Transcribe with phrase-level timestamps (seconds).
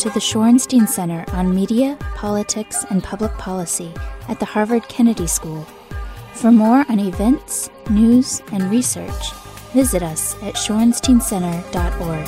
[0.00, 3.92] to the Shorenstein Center on Media, Politics, and Public Policy
[4.28, 5.62] at the Harvard Kennedy School.
[6.32, 9.32] For more on events, news, and research,
[9.74, 12.26] visit us at shorensteincenter.org.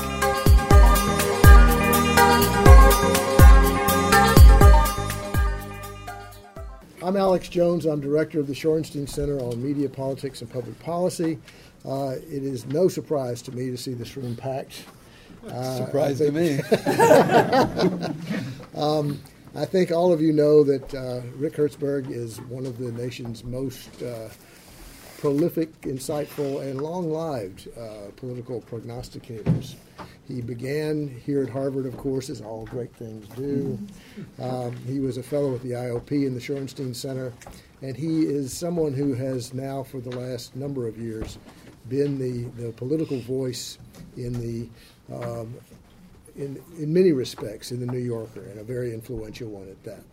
[7.03, 7.87] I'm Alex Jones.
[7.87, 11.39] I'm director of the Shorenstein Center on Media, Politics, and Public Policy.
[11.87, 14.85] Uh, it is no surprise to me to see this room packed.
[15.49, 16.61] Uh, surprise to me.
[18.77, 19.21] um,
[19.55, 23.45] I think all of you know that uh, Rick Hertzberg is one of the nation's
[23.45, 24.29] most uh,
[25.19, 29.75] prolific, insightful, and long-lived uh, political prognosticators.
[30.27, 33.79] He began here at Harvard, of course, as all great things do.
[34.41, 37.33] Um, he was a fellow at the IOP in the Shorenstein Center,
[37.83, 41.39] and he is someone who has now, for the last number of years,
[41.89, 43.79] been the, the political voice
[44.17, 44.69] in the
[45.11, 45.55] um,
[46.37, 50.05] in, in many respects in the New Yorker, and a very influential one at that.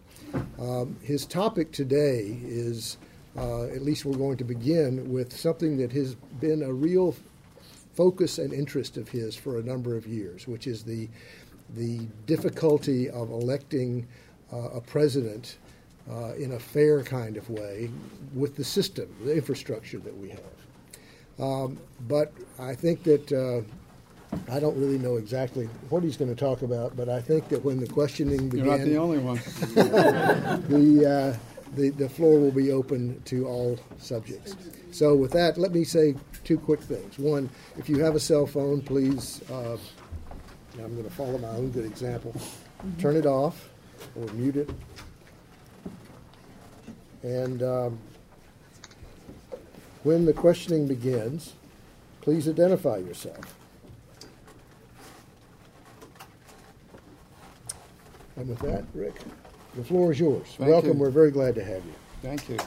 [0.59, 2.97] Um, his topic today is,
[3.37, 7.15] uh, at least we're going to begin with something that has been a real
[7.95, 11.09] focus and interest of his for a number of years, which is the
[11.75, 14.07] the difficulty of electing
[14.51, 15.57] uh, a president
[16.09, 17.91] uh, in a fair kind of way
[18.33, 20.39] with the system, the infrastructure that we have.
[21.39, 21.77] Um,
[22.07, 23.61] but I think that uh,
[24.51, 27.63] I don't really know exactly what he's going to talk about, but I think that
[27.63, 29.35] when the questioning began, you're not the only one.
[30.69, 34.55] the, uh, the the floor will be open to all subjects.
[34.91, 37.17] So with that, let me say two quick things.
[37.17, 39.41] One, if you have a cell phone, please.
[39.51, 39.77] Uh,
[40.83, 42.33] I'm going to follow my own good example.
[42.99, 43.69] Turn it off
[44.15, 44.69] or mute it.
[47.21, 47.99] And um,
[50.03, 51.53] when the questioning begins,
[52.21, 53.58] please identify yourself.
[58.39, 59.15] And with that, Rick,
[59.75, 60.47] the floor is yours.
[60.57, 60.93] Thank Welcome.
[60.93, 60.99] you.
[60.99, 61.93] We're very glad to have you.
[62.21, 62.57] Thank you.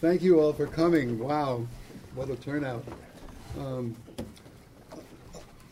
[0.00, 1.16] Thank you all for coming.
[1.16, 1.64] Wow,
[2.16, 2.84] what a turnout.
[3.56, 3.94] Um,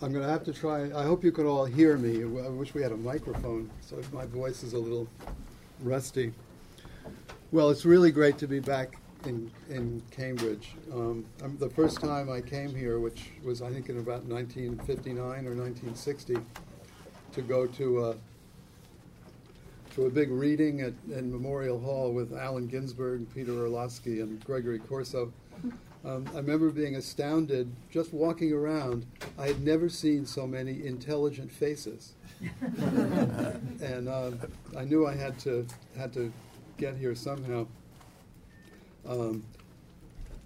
[0.01, 0.85] I'm going to have to try.
[0.97, 2.23] I hope you could all hear me.
[2.23, 5.09] I wish we had a microphone, so my voice is a little
[5.83, 6.33] rusty.
[7.51, 10.75] Well, it's really great to be back in, in Cambridge.
[10.93, 11.25] Um,
[11.59, 16.39] the first time I came here, which was I think in about 1959 or 1960,
[17.33, 18.17] to go to a
[19.95, 24.79] to a big reading at in Memorial Hall with Allen Ginsberg, Peter Orlovsky, and Gregory
[24.79, 25.33] Corso.
[26.05, 29.07] Um, I remember being astounded just walking around.
[29.37, 32.13] I had never seen so many intelligent faces,
[32.61, 34.31] and uh,
[34.77, 36.33] I knew I had to had to
[36.77, 37.67] get here somehow.
[39.09, 39.43] Um,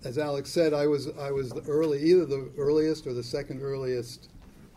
[0.05, 3.63] as Alex said, I was I was the early either the earliest or the second
[3.63, 4.29] earliest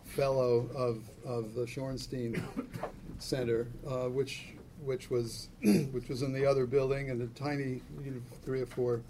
[0.03, 2.41] fellow of of the Shorenstein
[3.19, 4.47] Center, uh, which
[4.83, 5.49] which was
[5.91, 9.01] which was in the other building in a tiny you know, three or four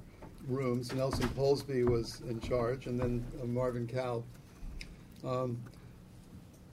[0.47, 0.93] rooms.
[0.93, 4.23] Nelson Polsby was in charge, and then uh, Marvin Kalb.
[5.23, 5.57] Um,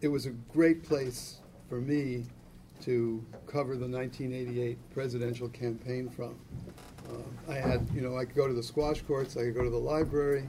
[0.00, 2.24] it was a great place for me
[2.82, 6.34] to cover the 1988 presidential campaign from.
[7.08, 9.64] Uh, I had, you know, I could go to the squash courts, I could go
[9.64, 10.48] to the library.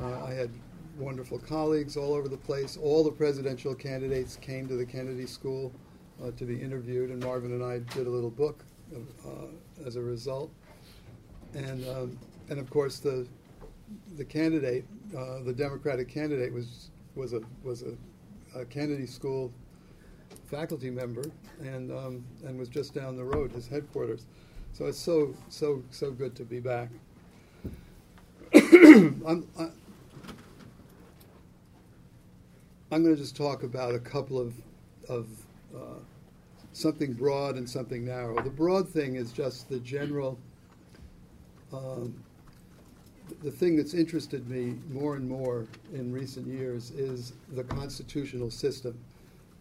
[0.00, 0.50] Uh, I had
[0.98, 2.76] wonderful colleagues all over the place.
[2.76, 5.72] All the presidential candidates came to the Kennedy School
[6.22, 8.64] uh, to be interviewed, and Marvin and I did a little book
[8.94, 10.50] uh, as a result.
[11.54, 12.18] And um,
[12.50, 13.26] and of course the
[14.16, 14.84] the candidate,
[15.16, 19.52] uh, the Democratic candidate, was was a was a, a Kennedy School
[20.46, 21.24] faculty member,
[21.60, 24.26] and um, and was just down the road, his headquarters.
[24.72, 26.88] So it's so so so good to be back.
[28.54, 29.46] I'm,
[32.90, 34.54] I'm going to just talk about a couple of
[35.08, 35.26] of
[35.74, 36.00] uh,
[36.72, 38.40] something broad and something narrow.
[38.42, 40.38] The broad thing is just the general.
[41.72, 42.14] Um,
[43.42, 48.98] the thing that's interested me more and more in recent years is the constitutional system.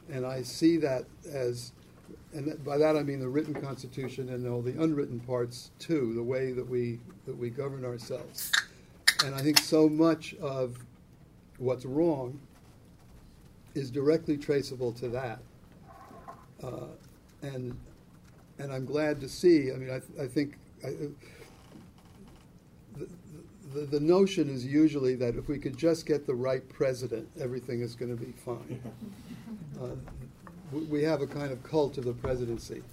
[0.09, 1.73] And I see that as,
[2.33, 6.23] and by that I mean the written constitution and all the unwritten parts too, the
[6.23, 8.51] way that we, that we govern ourselves.
[9.25, 10.77] And I think so much of
[11.57, 12.39] what's wrong
[13.73, 15.39] is directly traceable to that.
[16.61, 16.87] Uh,
[17.41, 17.77] and,
[18.59, 20.57] and I'm glad to see, I mean, I, I think.
[20.83, 20.93] I,
[23.73, 27.81] the, the notion is usually that if we could just get the right president, everything
[27.81, 28.81] is going to be fine.
[29.79, 29.89] Uh,
[30.71, 32.83] we have a kind of cult of the presidency.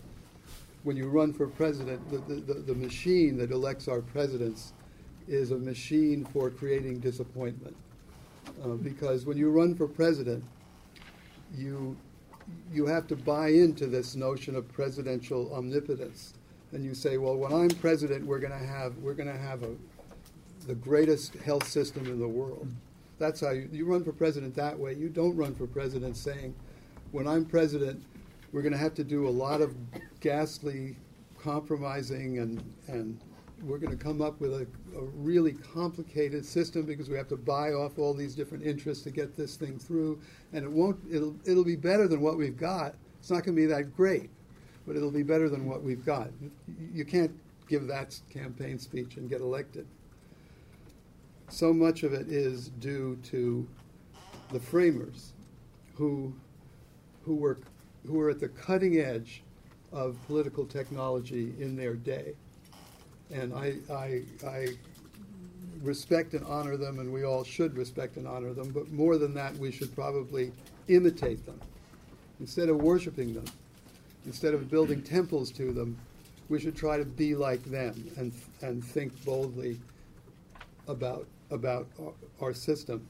[0.84, 4.72] When you run for president, the, the, the machine that elects our presidents
[5.28, 7.76] is a machine for creating disappointment.
[8.62, 10.44] uh, because when you run for president,
[11.56, 11.96] you
[12.72, 16.34] you have to buy into this notion of presidential omnipotence,
[16.72, 19.62] and you say, well, when I'm president, we're going to have we're going to have
[19.62, 19.70] a
[20.66, 22.68] the greatest health system in the world.
[23.18, 24.94] That's how you, you run for president that way.
[24.94, 26.54] You don't run for president saying,
[27.14, 28.02] when I'm president,
[28.52, 29.74] we're going to have to do a lot of
[30.20, 30.96] ghastly
[31.40, 33.20] compromising and, and
[33.62, 34.66] we're going to come up with a,
[34.96, 39.10] a, really complicated system because we have to buy off all these different interests to
[39.10, 40.20] get this thing through.
[40.52, 42.96] And it won't it'll it'll be better than what we've got.
[43.20, 44.28] It's not going to be that great
[44.86, 46.28] but it'll be better than what we've got.
[46.92, 47.32] You can't
[47.68, 49.86] give that campaign speech and get elected.
[51.48, 53.66] So much of it is due to
[54.50, 55.32] the framers
[55.94, 56.34] who,
[57.24, 57.58] who, were,
[58.06, 59.42] who were at the cutting edge
[59.92, 62.34] of political technology in their day.
[63.32, 64.68] And I, I, I
[65.82, 69.34] respect and honor them, and we all should respect and honor them, but more than
[69.34, 70.52] that, we should probably
[70.88, 71.60] imitate them.
[72.40, 73.44] Instead of worshiping them,
[74.26, 75.96] instead of building temples to them,
[76.48, 79.78] we should try to be like them and, and think boldly
[80.88, 81.86] about about
[82.40, 83.06] our system.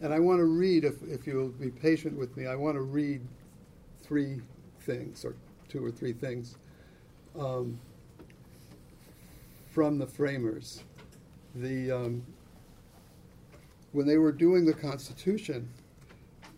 [0.00, 2.82] And I want to read, if, if you'll be patient with me, I want to
[2.82, 3.20] read
[4.02, 4.40] three
[4.80, 5.34] things, or
[5.68, 6.56] two or three things,
[7.38, 7.78] um,
[9.70, 10.84] from the framers.
[11.56, 12.22] The, um,
[13.92, 15.68] when they were doing the Constitution,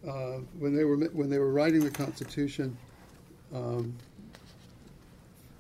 [0.07, 2.77] uh, when, they were, when they were writing the Constitution,
[3.55, 3.95] um,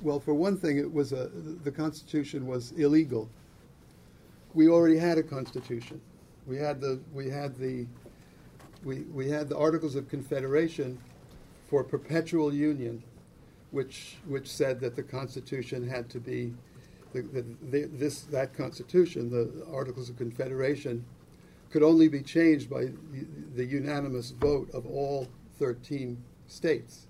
[0.02, 1.30] well, for one thing, it was a,
[1.64, 3.28] the Constitution was illegal
[4.54, 6.00] we already had a constitution.
[6.50, 7.86] We had the we had the
[8.82, 10.98] we, we had the Articles of Confederation
[11.68, 13.04] for perpetual union,
[13.70, 16.52] which which said that the Constitution had to be
[17.12, 21.04] the, the, the, this that Constitution, the Articles of Confederation,
[21.70, 22.88] could only be changed by
[23.54, 25.28] the unanimous vote of all
[25.60, 27.06] 13 states.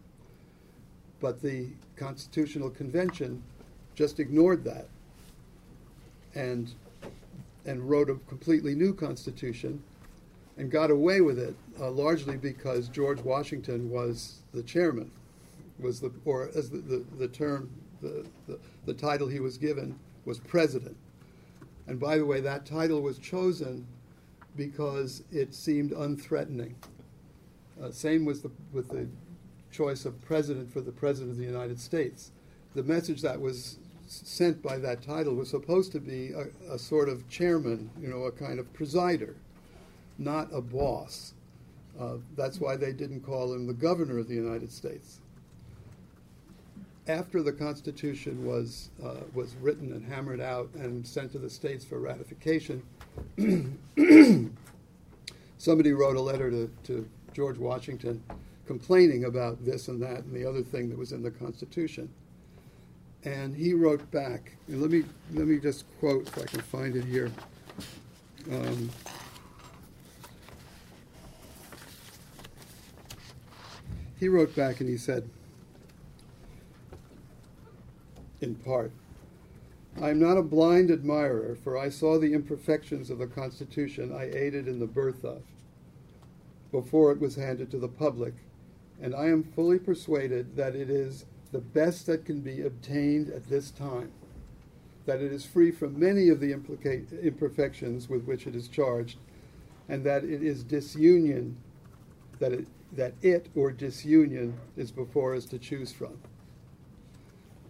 [1.19, 3.43] But the Constitutional Convention
[3.95, 4.89] just ignored that
[6.35, 6.75] and
[7.71, 9.81] and wrote a completely new constitution
[10.59, 15.11] and got away with it uh, largely because George Washington was the chairman,
[15.79, 17.71] was the or as the, the, the term
[18.03, 20.97] the, the, the title he was given was president.
[21.87, 23.87] And by the way, that title was chosen
[24.57, 26.75] because it seemed unthreatening.
[27.81, 29.07] Uh, same was the, with the
[29.71, 32.33] choice of president for the president of the United States.
[32.75, 33.79] The message that was
[34.11, 38.25] sent by that title was supposed to be a, a, sort of chairman, you know,
[38.25, 39.35] a kind of presider,
[40.19, 41.35] not a boss.
[41.99, 45.21] Uh, that's why they didn't call him the governor of the United States.
[47.07, 51.85] After the Constitution was uh, was written and hammered out and sent to the states
[51.85, 52.83] for ratification,
[55.59, 58.23] somebody wrote a letter to, to George Washington
[58.67, 62.09] complaining about this and that and the other thing that was in the Constitution
[63.25, 64.53] and he wrote back.
[64.69, 67.31] And let me let me just quote if I can find it here.
[68.51, 68.91] Um,
[74.19, 75.29] he wrote back and he said,
[78.41, 78.93] in part,
[80.01, 84.31] I am not a blind admirer, for I saw the imperfections of the Constitution I
[84.31, 85.43] aided in the birth of
[86.71, 88.35] before it was handed to the public,
[89.03, 93.49] and I am fully persuaded that it is the best that can be obtained at
[93.49, 94.11] this time,
[95.07, 99.19] that it is free from many of the imperfections with which it is charged,
[99.89, 101.57] and that it is disunion,
[102.39, 106.17] that it, that it or disunion is before us to choose from.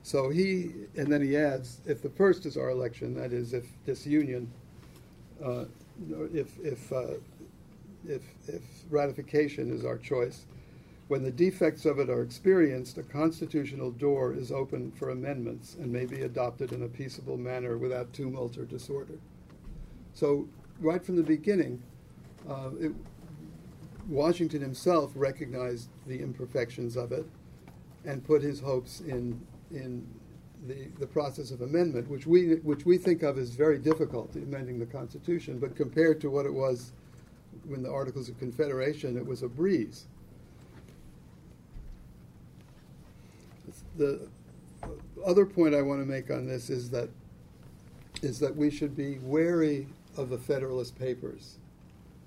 [0.03, 3.67] So he, and then he adds, if the first is our election, that is, if
[3.87, 4.51] disunion,
[5.45, 5.65] uh,
[6.35, 7.15] if, if, uh,
[8.07, 10.47] if, if ratification is our choice,
[11.11, 15.93] when the defects of it are experienced, a constitutional door is open for amendments and
[15.93, 19.19] may be adopted in a peaceable manner without tumult or disorder.
[20.14, 20.49] So,
[20.79, 21.83] right from the beginning,
[22.49, 22.93] uh, it,
[24.09, 27.26] Washington himself recognized the imperfections of it
[28.05, 30.07] and put his hopes in, in
[30.69, 34.79] the, the process of amendment, which we, which we think of as very difficult, amending
[34.79, 36.93] the Constitution, but compared to what it was
[37.67, 40.07] when the Articles of Confederation, it was a breeze.
[44.00, 44.19] The
[44.83, 44.88] uh,
[45.25, 47.11] other point I want to make on this is that
[48.23, 51.59] is that we should be wary of the Federalist Papers.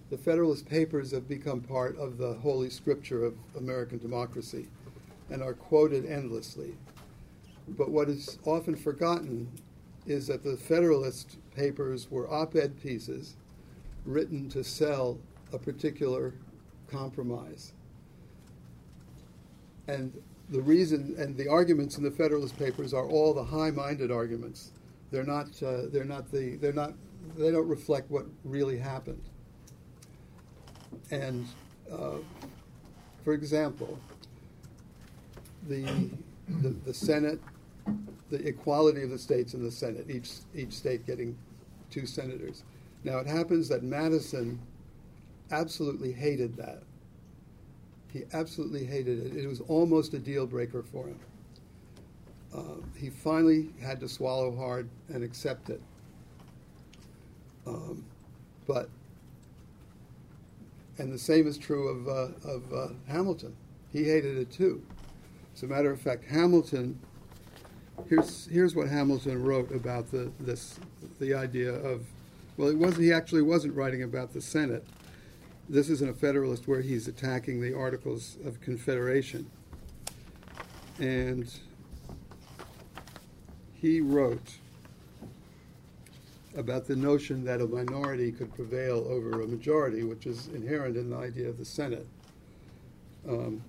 [0.10, 4.68] The Federalist Papers have become part of the holy scripture of American democracy
[5.30, 6.76] and are quoted endlessly.
[7.70, 9.50] But what is often forgotten
[10.06, 13.36] is that the Federalist Papers were op ed pieces
[14.06, 15.18] written to sell
[15.52, 16.34] a particular
[16.88, 17.74] compromise.
[19.88, 20.14] And
[20.54, 24.72] the reason and the arguments in the Federalist Papers are all the high-minded arguments.
[25.12, 25.48] They're not.
[25.62, 26.58] Uh, they're not the.
[26.58, 26.94] They're not.
[27.36, 29.24] They don't reflect what really happened.
[31.10, 31.48] And,
[31.92, 32.18] uh,
[33.24, 33.98] for example,
[35.68, 36.10] the,
[36.62, 37.40] the the Senate,
[38.30, 41.36] the equality of the states in the Senate, each each state getting
[41.90, 42.64] two senators.
[43.04, 44.60] Now it happens that Madison
[45.52, 46.84] absolutely hated that.
[48.14, 49.44] He absolutely hated it.
[49.44, 51.20] It was almost a deal breaker for him.
[52.56, 55.82] Uh, he finally had to swallow hard and accept it.
[57.66, 58.06] Um,
[58.68, 58.88] but,
[61.00, 63.56] and the same is true of, uh, of uh, Hamilton.
[63.92, 64.86] He hated it too.
[65.56, 67.00] As a matter of fact, Hamilton,
[68.08, 70.80] here's, here's what Hamilton wrote about the, this,
[71.20, 72.06] the idea of,
[72.58, 74.86] well, it was, he actually wasn't writing about the Senate
[75.74, 79.50] this isn't a Federalist where he's attacking the Articles of Confederation.
[81.00, 81.52] And
[83.74, 84.60] he wrote
[86.56, 91.10] about the notion that a minority could prevail over a majority, which is inherent in
[91.10, 92.06] the idea of the Senate.
[93.28, 93.64] Um,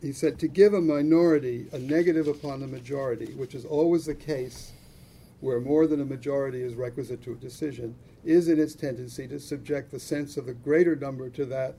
[0.00, 4.14] he said, to give a minority a negative upon the majority, which is always the
[4.14, 4.72] case
[5.44, 9.38] where more than a majority is requisite to a decision, is in its tendency to
[9.38, 11.74] subject the sense of the greater number to that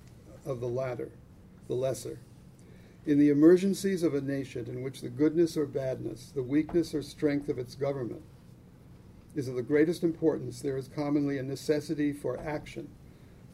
[0.45, 1.09] of the latter,
[1.67, 2.19] the lesser.
[3.07, 7.01] In the emergencies of a nation in which the goodness or badness, the weakness or
[7.01, 8.21] strength of its government
[9.33, 12.87] is of the greatest importance, there is commonly a necessity for action.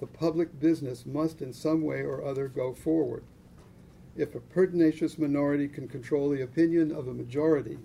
[0.02, 3.24] The public business must in some way or other go forward.
[4.18, 7.78] If a pertinacious minority can control the opinion of a majority,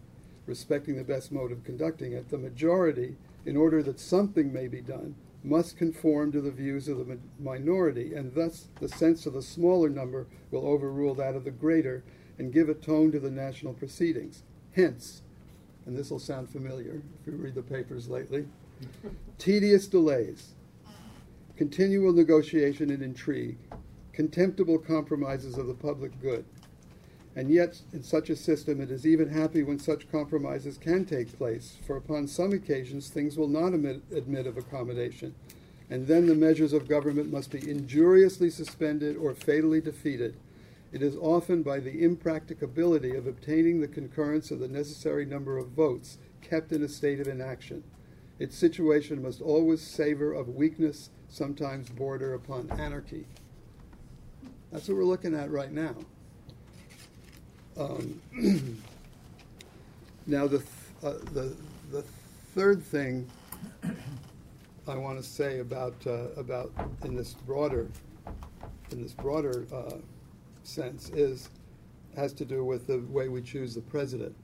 [0.47, 4.81] respecting the best mode of conducting it, the majority, in order that something may be
[4.81, 9.43] done, must conform to the views of the minority, and thus the sense of the
[9.43, 12.03] smaller number will overrule that of the greater
[12.39, 14.43] and give a tone to the national proceedings.
[14.73, 15.23] Hence,
[15.87, 18.47] and this will sound familiar if you read the papers lately,
[19.39, 20.55] tedious delays,
[21.57, 23.57] continual negotiation and intrigue,
[24.13, 26.45] contemptible compromises of the public good,
[27.37, 31.37] and yet, in such a system, it is even happy when such compromises can take
[31.37, 35.35] place, for upon some occasions things will not admit, admit of accommodation,
[35.91, 40.35] and then the measures of government must be injuriously suspended or fatally defeated.
[40.93, 45.69] It is often by the impracticability of obtaining the concurrence of the necessary number of
[45.69, 47.85] votes kept in a state of inaction.
[48.39, 53.27] Its situation must always savor of weakness, sometimes border upon anarchy.
[54.73, 55.97] That's what we're looking at right now.
[57.79, 58.21] Um,
[60.27, 60.71] now, the, th-
[61.03, 61.55] uh, the,
[61.93, 62.03] the
[62.55, 63.27] third thing
[64.89, 66.73] I want to say about, uh, about
[67.05, 67.87] in this broader,
[68.91, 69.97] in this broader uh,
[70.63, 71.51] sense is,
[72.17, 74.35] has to do with the way we choose the president.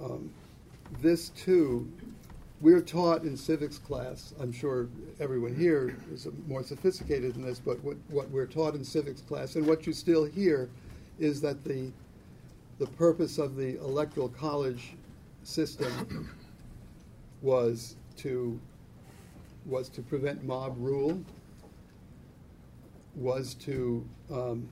[0.00, 0.30] Um,
[1.00, 1.90] this too,
[2.60, 7.82] we're taught in civics class, I'm sure everyone here is more sophisticated than this, but
[7.82, 10.68] what, what we're taught in civics class and what you still hear
[11.18, 11.90] is that the,
[12.78, 14.94] the purpose of the electoral college
[15.42, 16.30] system
[17.42, 18.58] was to,
[19.64, 21.20] was to prevent mob rule,
[23.14, 24.68] was to, um,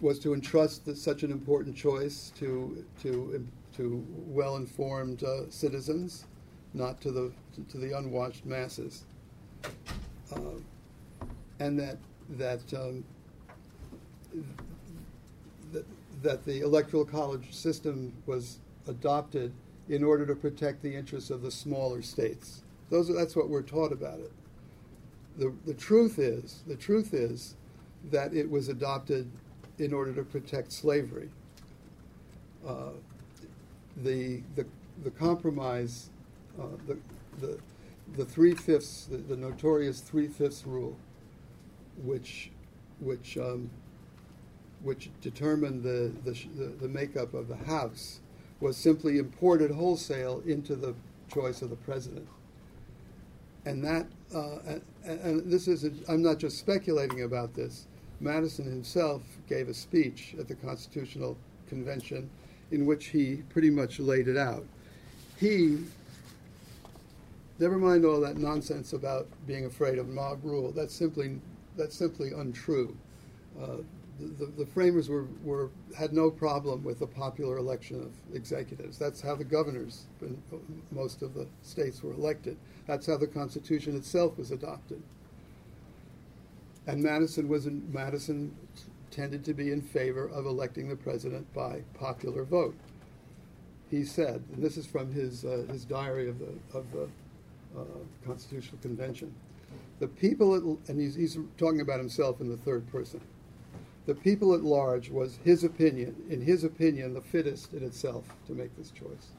[0.00, 3.46] was to entrust the, such an important choice to, to,
[3.76, 6.26] to well-informed uh, citizens,
[6.72, 7.32] not to the,
[7.68, 9.04] to the unwashed masses.
[10.32, 10.58] Uh,
[11.60, 11.98] and that,
[12.30, 13.04] that um,
[16.22, 19.52] that, the electoral college system was adopted
[19.88, 22.62] in order to protect the interests of the smaller states.
[22.90, 24.32] Those are, that's what we're taught about it.
[25.36, 27.56] The, the truth is, the truth is
[28.10, 29.30] that it was adopted
[29.78, 31.28] in order to protect slavery.
[32.66, 32.90] Uh,
[33.96, 34.66] the, the,
[35.02, 36.10] the compromise,
[36.60, 36.96] uh, the,
[37.40, 37.58] the,
[38.16, 40.96] the three fifths, the, the notorious three fifths rule,
[42.02, 42.50] which,
[43.00, 43.70] which um,
[44.84, 48.20] which determined the, the, the, makeup of the House,
[48.60, 50.94] was simply imported wholesale into the
[51.32, 52.28] choice of the president.
[53.64, 57.86] And that, uh, and, and, this is, i am not just speculating about this.
[58.20, 61.36] Madison himself gave a speech at the Constitutional
[61.66, 62.28] Convention
[62.70, 64.64] in which he pretty much laid it out.
[65.38, 65.78] He,
[67.58, 71.40] never mind all that nonsense about being afraid of mob rule, that's simply,
[71.76, 72.94] that's simply untrue.
[73.60, 73.78] Uh,
[74.20, 78.98] the, the framers were, were had no problem with the popular election of executives.
[78.98, 80.40] That's how the governors in
[80.90, 82.56] most of the states were elected.
[82.86, 85.02] That's how the Constitution itself was adopted.
[86.86, 88.54] And Madison was in, Madison
[89.10, 92.76] tended to be in favor of electing the president by popular vote.
[93.90, 97.08] He said, and this is from his uh, his diary of the of the
[97.78, 97.84] uh,
[98.26, 99.34] Constitutional Convention.
[100.00, 103.20] The people, at, and he's, he's talking about himself in the third person.
[104.06, 108.52] The people at large was his opinion, in his opinion, the fittest in itself to
[108.52, 109.32] make this choice.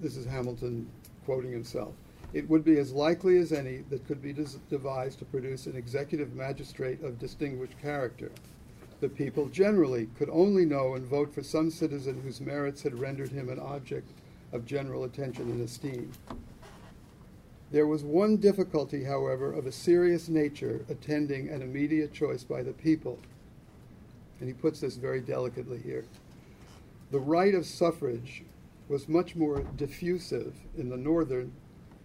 [0.00, 0.88] This is Hamilton
[1.24, 1.94] quoting himself.
[2.32, 4.34] It would be as likely as any that could be
[4.68, 8.30] devised to produce an executive magistrate of distinguished character.
[9.00, 13.30] The people generally could only know and vote for some citizen whose merits had rendered
[13.30, 14.10] him an object
[14.52, 16.12] of general attention and esteem.
[17.72, 22.72] There was one difficulty, however, of a serious nature attending an immediate choice by the
[22.72, 23.18] people.
[24.40, 26.04] And he puts this very delicately here.
[27.12, 28.42] The right of suffrage
[28.88, 31.52] was much more diffusive in the northern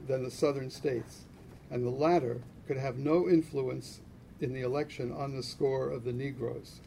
[0.08, 1.24] than the southern states,
[1.72, 4.02] and the latter could have no influence
[4.42, 6.80] in the election on the score of the Negroes.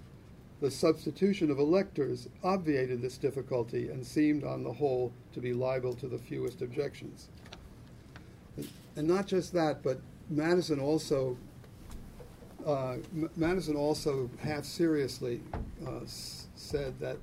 [0.61, 5.95] The substitution of electors obviated this difficulty and seemed, on the whole, to be liable
[5.95, 7.29] to the fewest objections.
[8.99, 11.39] And not just that, but Madison also
[12.67, 12.97] uh,
[13.37, 15.41] Madison also half seriously
[15.87, 17.17] uh, said that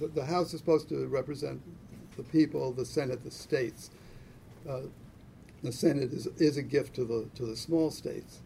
[0.00, 1.62] the, the, House is supposed to represent
[2.16, 3.90] the people, the Senate, the states.
[4.68, 4.80] Uh,
[5.62, 8.40] the Senate is, is a gift to the to the small states.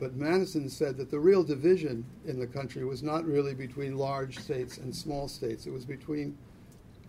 [0.00, 4.38] But Madison said that the real division in the country was not really between large
[4.38, 5.66] states and small states.
[5.66, 6.38] It was between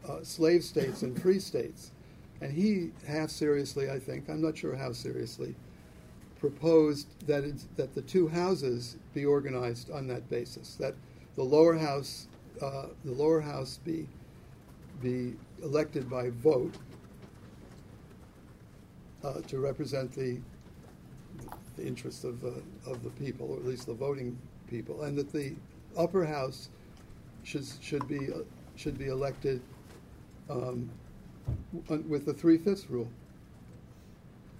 [0.05, 1.91] uh, slave states and free states.
[2.41, 5.55] And he, half seriously, I think, I'm not sure how seriously,
[6.39, 7.43] proposed that,
[7.77, 10.93] that the two houses be organized on that basis, that
[11.35, 12.27] the lower house,
[12.61, 14.07] uh, the lower house be,
[15.01, 15.33] be
[15.63, 16.75] elected by vote
[19.23, 20.39] uh, to represent the,
[21.77, 24.37] the interests of the, of the people, or at least the voting
[24.69, 25.55] people, and that the
[25.97, 26.69] upper house
[27.43, 28.39] should, should, be, uh,
[28.75, 29.61] should be elected
[30.49, 30.89] um,
[32.07, 33.09] with the three fifths rule.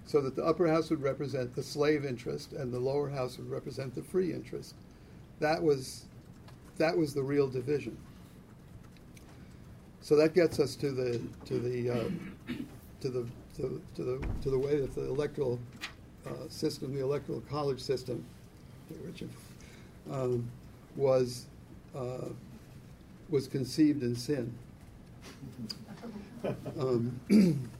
[0.06, 3.50] So that the upper house would represent the slave interest and the lower house would
[3.50, 4.74] represent the free interest.
[5.40, 6.04] That was,
[6.78, 7.96] that was the real division.
[10.00, 12.54] So that gets us to the, to the, uh,
[13.00, 15.58] to the, to, to, the, to the way that the electoral
[16.24, 18.24] uh, system, the electoral college system,
[19.04, 19.30] Richard,
[20.12, 20.48] um,
[20.94, 21.46] was,
[21.96, 22.28] uh,
[23.28, 24.54] was conceived in sin.
[26.78, 27.20] Um,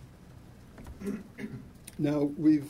[1.98, 2.68] now, we've,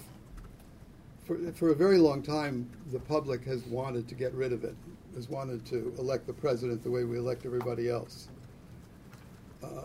[1.24, 4.74] for, for a very long time, the public has wanted to get rid of it,
[5.14, 8.28] has wanted to elect the president the way we elect everybody else.
[9.62, 9.82] Uh,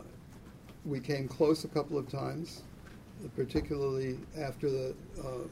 [0.85, 2.63] we came close a couple of times,
[3.35, 5.47] particularly after the uh,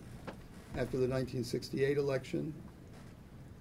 [0.75, 2.53] after the 1968 election,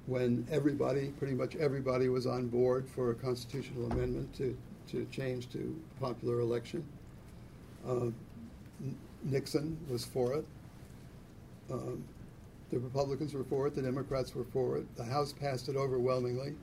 [0.07, 4.57] when everybody, pretty much everybody, was on board for a constitutional amendment to
[4.88, 6.85] to change to popular election.
[7.87, 8.11] Uh,
[9.24, 10.46] Nixon was for it.
[11.70, 12.05] Um,
[12.70, 13.74] the Republicans were for it.
[13.74, 14.96] The Democrats were for it.
[14.96, 16.55] The House passed it overwhelmingly.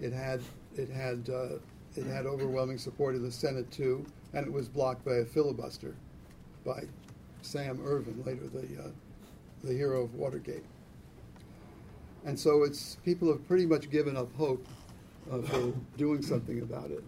[0.00, 0.40] It had
[0.76, 1.58] it had uh,
[1.96, 5.94] it had overwhelming support in the Senate too, and it was blocked by a filibuster
[6.64, 6.84] by
[7.42, 8.88] Sam Ervin, later the uh,
[9.62, 10.64] the hero of Watergate.
[12.24, 14.66] And so it's people have pretty much given up hope
[15.30, 17.02] of doing something about it.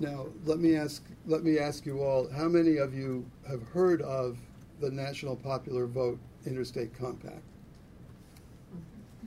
[0.00, 4.00] Now, let me ask let me ask you all: How many of you have heard
[4.02, 4.38] of
[4.80, 7.42] the National Popular Vote Interstate Compact?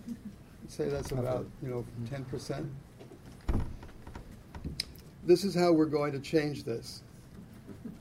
[0.08, 0.16] I'd
[0.72, 2.72] say that's about you know ten percent.
[5.26, 7.04] This is how we're going to change this.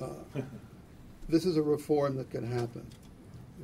[0.00, 0.08] Uh,
[1.28, 2.86] this is a reform that can happen.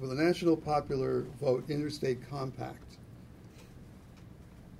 [0.01, 2.86] With the National Popular Vote Interstate Compact,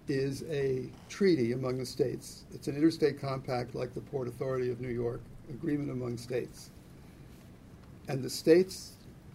[0.09, 2.45] is a treaty among the states.
[2.55, 6.71] It's an interstate compact like the Port Authority of New York, agreement among states.
[8.09, 8.93] And the states,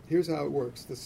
[0.07, 0.83] here's how it works.
[0.83, 0.99] The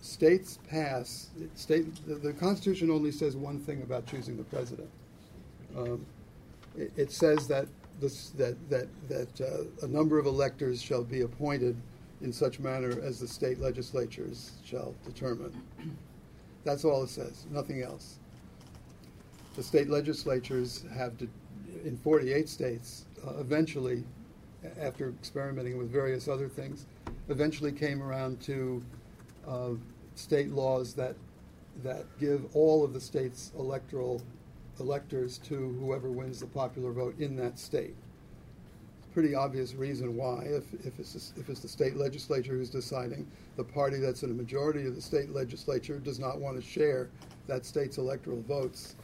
[0.00, 4.88] states pass, state, the, the Constitution only says one thing about choosing the president.
[5.76, 6.04] Um,
[6.76, 7.66] it, it, says that,
[8.00, 11.76] this, that, that, that uh, a number of electors shall be appointed
[12.22, 15.52] in such manner as the state legislatures shall determine.
[16.64, 18.18] That's all it says, nothing else
[19.54, 21.28] the state legislatures have, to,
[21.84, 24.04] in 48 states, uh, eventually,
[24.80, 26.86] after experimenting with various other things,
[27.28, 28.82] eventually came around to
[29.46, 29.70] uh,
[30.14, 31.16] state laws that
[31.82, 34.22] that give all of the state's electoral
[34.78, 37.94] electors to whoever wins the popular vote in that state.
[39.12, 40.42] Pretty obvious reason why.
[40.44, 44.34] If, if, it's, if it's the state legislature who's deciding, the party that's in a
[44.34, 47.10] majority of the state legislature does not want to share
[47.46, 48.96] that state's electoral votes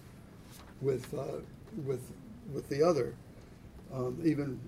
[0.81, 1.41] with, uh,
[1.85, 2.13] with,
[2.53, 3.15] with the other.
[3.93, 4.61] Um, even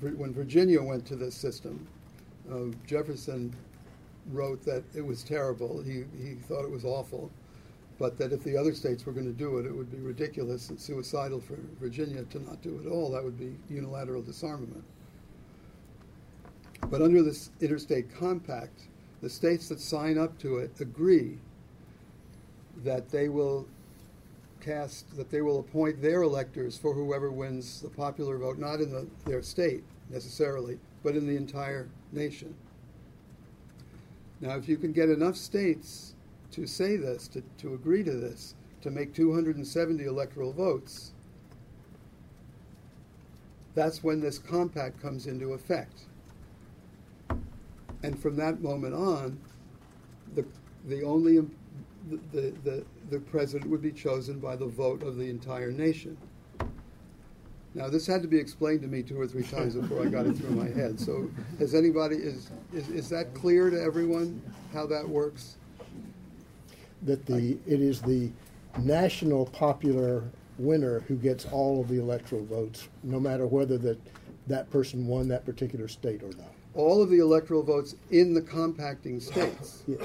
[0.00, 1.86] when Virginia went to this system,
[2.50, 3.54] uh, Jefferson
[4.32, 5.82] wrote that it was terrible.
[5.82, 7.30] He, he thought it was awful,
[7.98, 10.70] but that if the other states were going to do it, it would be ridiculous
[10.70, 13.10] and suicidal for Virginia to not do it at all.
[13.10, 14.84] That would be unilateral disarmament.
[16.88, 18.88] But under this interstate compact,
[19.20, 21.38] the states that sign up to it agree
[22.84, 23.66] that they will
[24.60, 28.90] cast, that they will appoint their electors for whoever wins the popular vote, not in
[28.90, 32.54] the, their state necessarily, but in the entire nation.
[34.40, 36.14] Now, if you can get enough states
[36.52, 41.12] to say this, to, to agree to this, to make 270 electoral votes,
[43.74, 46.02] that's when this compact comes into effect.
[48.02, 49.38] And from that moment on,
[50.34, 50.44] the,
[50.86, 51.46] the only
[52.08, 56.16] the, the, the president would be chosen by the vote of the entire nation.
[57.74, 60.26] Now, this had to be explained to me two or three times before I got
[60.26, 60.98] it through my head.
[60.98, 65.56] So, has anybody is, is is that clear to everyone how that works?
[67.02, 68.30] That the it is the
[68.78, 70.24] national popular
[70.58, 74.00] winner who gets all of the electoral votes, no matter whether that
[74.48, 76.52] that person won that particular state or not.
[76.74, 79.84] All of the electoral votes in the compacting states.
[79.86, 79.96] Yeah.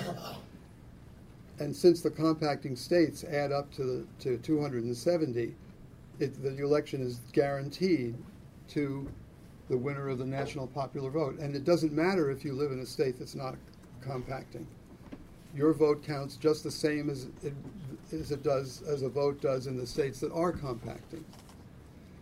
[1.60, 5.56] And since the compacting states add up to to 270,
[6.20, 8.16] it, the election is guaranteed
[8.70, 9.08] to
[9.70, 11.40] the winner of the national popular vote.
[11.40, 13.56] And it doesn't matter if you live in a state that's not
[14.02, 14.68] compacting.
[15.56, 17.54] Your vote counts just the same as it,
[18.12, 21.24] as it does as a vote does in the states that are compacting.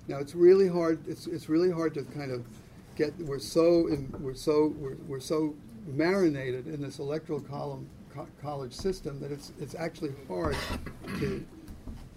[0.08, 1.06] Now it's really hard.
[1.08, 2.46] It's, it's really hard to kind of
[2.96, 3.18] get.
[3.18, 5.56] We're so in, we're so we're, we're so
[5.88, 10.56] marinated in this electoral column co- college system that it's it's actually hard
[11.20, 11.46] to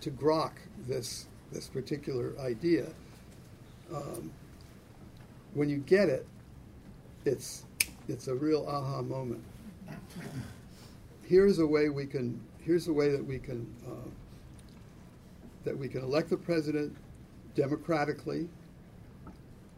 [0.00, 0.52] to grok
[0.86, 2.86] this this particular idea.
[3.92, 4.30] Um,
[5.54, 6.26] when you get it,
[7.24, 7.64] it's
[8.08, 9.42] it's a real aha moment.
[11.22, 12.40] Here's a way we can.
[12.60, 14.08] Here's a way that we can uh,
[15.64, 16.96] that we can elect the president
[17.54, 18.48] democratically.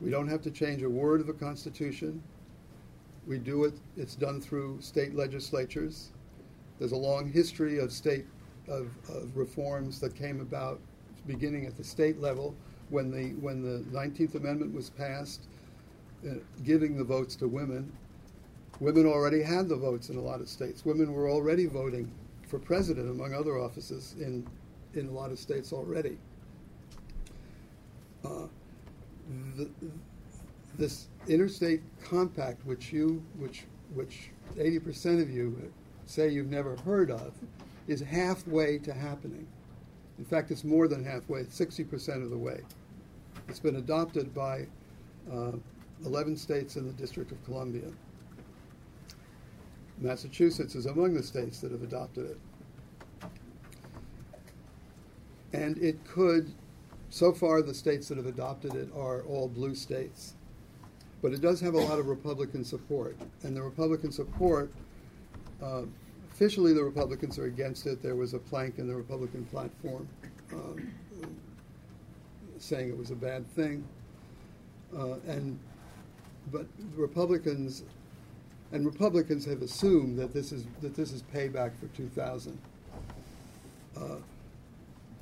[0.01, 2.23] We don't have to change a word of the Constitution.
[3.29, 3.75] We do it.
[3.99, 6.13] It's done through state legislatures.
[6.79, 8.25] There's a long history of state
[8.67, 10.81] of, of reforms that came about
[11.27, 12.55] beginning at the state level
[12.89, 15.43] when the when the 19th Amendment was passed,
[16.27, 17.93] uh, giving the votes to women.
[18.81, 20.87] Women already had the votes in a lot of states.
[20.87, 22.11] Women were already voting
[22.47, 24.47] for president, among other offices, in
[24.95, 26.17] in a lot of states already.
[28.25, 28.47] Uh,
[29.57, 29.69] the,
[30.79, 33.65] this interstate compact, which you, which
[33.95, 35.73] which 80% of you
[36.07, 37.33] say you've never heard of,
[37.87, 39.47] is halfway to happening.
[40.19, 42.61] In fact, it's more than halfway, 60% of the way.
[43.49, 44.67] It's been adopted by
[45.33, 45.53] uh,
[46.05, 47.89] 11 states and the District of Columbia.
[49.99, 52.39] Massachusetts is among the states that have adopted it.
[55.53, 56.53] And it could,
[57.11, 60.35] so far, the states that have adopted it are all blue states.
[61.21, 63.17] But it does have a lot of Republican support.
[63.43, 64.73] And the Republican support
[65.63, 65.83] uh,
[66.33, 68.01] officially, the Republicans are against it.
[68.01, 70.09] There was a plank in the Republican platform
[70.53, 70.93] um,
[72.59, 73.85] saying it was a bad thing.
[74.97, 75.59] Uh, and
[76.53, 77.83] but Republicans
[78.71, 82.57] and Republicans have assumed that this is that this is payback for 2000.
[83.97, 84.01] Uh,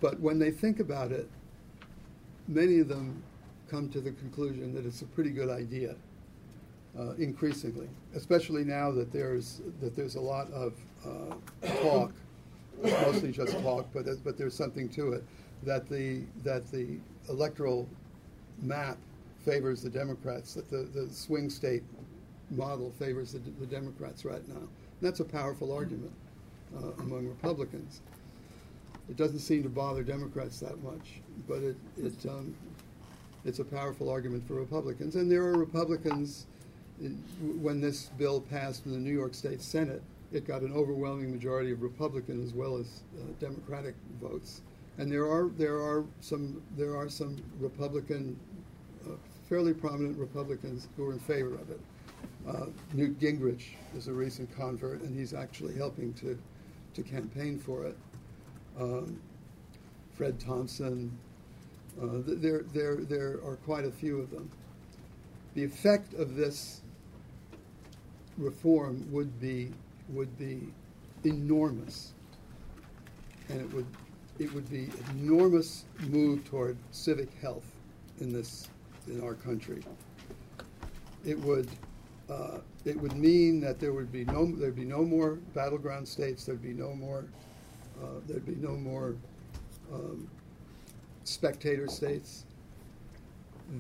[0.01, 1.31] but when they think about it,
[2.47, 3.23] many of them
[3.69, 5.95] come to the conclusion that it's a pretty good idea
[6.99, 10.73] uh, increasingly, especially now that there's that there's a lot of
[11.05, 11.35] uh,
[11.83, 12.13] talk,
[12.83, 15.25] mostly just talk, but but there's something to it
[15.63, 16.99] that the that the
[17.29, 17.89] electoral
[18.63, 18.97] map
[19.45, 21.83] favors the Democrats, that the, the swing state
[22.51, 24.57] model favors the, the Democrats right now.
[24.57, 24.69] And
[25.01, 26.13] that's a powerful argument
[26.77, 28.01] uh, among Republicans.
[29.09, 32.55] It doesn't seem to bother Democrats that much, but it, it um,
[33.47, 35.17] it's a powerful argument for Republicans.
[35.17, 36.47] And there are Republicans
[37.61, 41.71] when this bill passed in the New York State Senate, it got an overwhelming majority
[41.71, 44.63] of Republican as well as uh, Democratic votes.
[44.99, 48.39] And there are there are some there are some Republican,
[49.07, 49.13] uh,
[49.49, 51.81] fairly prominent Republicans who are in favor of it.
[52.49, 56.39] Uh, Newt Gingrich is a recent convert, and he's actually helping to
[56.95, 57.97] to campaign for it.
[58.81, 59.21] Um,
[60.15, 61.17] Fred Thompson.
[62.01, 64.51] Uh, there, there, there are quite a few of them.
[65.55, 66.83] The effect of this
[68.37, 69.73] reform would be
[70.11, 70.69] would be
[71.25, 72.13] enormous,
[73.49, 73.87] and it would
[74.39, 77.65] it would be enormous move toward civic health
[78.21, 78.69] in this
[79.09, 79.83] in our country.
[81.25, 81.69] It would
[82.29, 86.45] uh, it would mean that there would be no there'd be no more battleground states.
[86.45, 87.25] There'd be no more
[88.03, 89.15] uh, there'd be no more
[89.93, 90.29] um,
[91.27, 92.45] spectator states.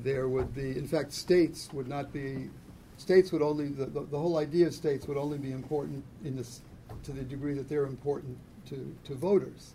[0.02, 2.50] There would be, in fact, states would not be
[2.98, 6.34] states would only the, the, the, whole idea of states would only be important in
[6.34, 6.62] this
[7.04, 9.74] to the degree that they're important to, to voters.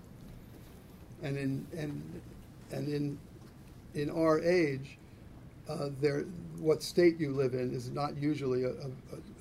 [1.23, 2.21] And in and
[2.71, 3.19] and in
[3.93, 4.97] in our age,
[5.71, 5.89] uh,
[6.59, 8.89] what state you live in is not usually a, a,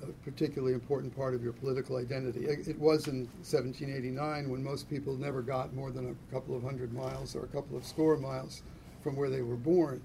[0.03, 2.45] a, particularly important part of your political identity.
[2.45, 6.63] It, it, was in 1789 when most people never got more than a couple of
[6.63, 8.63] hundred miles or a couple of score miles
[9.03, 10.01] from where they were born.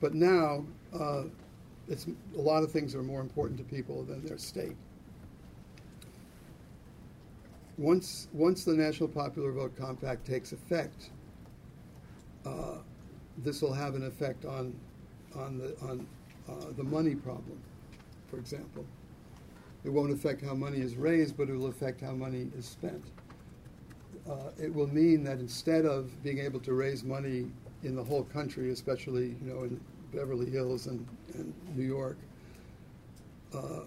[0.00, 1.24] But now, uh,
[1.88, 2.06] it's,
[2.36, 4.76] a lot of things are more important to people than their state.
[7.78, 11.10] Once, once the National Popular Vote Compact takes effect,
[12.44, 12.78] uh,
[13.38, 14.74] this will have an effect on
[15.36, 16.06] on the on
[16.48, 17.58] uh, the money problem,
[18.28, 18.84] for example.
[19.84, 23.04] It won't affect how money is raised, but it will affect how money is spent.
[24.28, 27.50] Uh, it will mean that instead of being able to raise money
[27.82, 29.80] in the whole country, especially you know in
[30.12, 32.16] Beverly Hills and, and New York,
[33.54, 33.80] uh,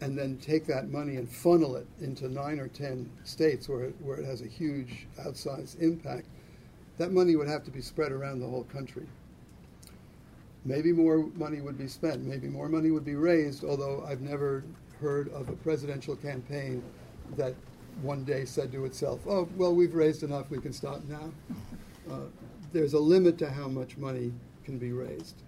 [0.00, 3.94] and then take that money and funnel it into nine or ten states where it,
[4.00, 6.26] where it has a huge outsized impact,
[6.96, 9.06] that money would have to be spread around the whole country.
[10.66, 14.64] Maybe more money would be spent, maybe more money would be raised, although I've never
[15.00, 16.82] heard of a presidential campaign
[17.36, 17.54] that
[18.02, 21.30] one day said to itself, oh, well, we've raised enough, we can stop now.
[22.10, 22.24] Uh,
[22.72, 24.32] there's a limit to how much money
[24.64, 25.44] can be raised.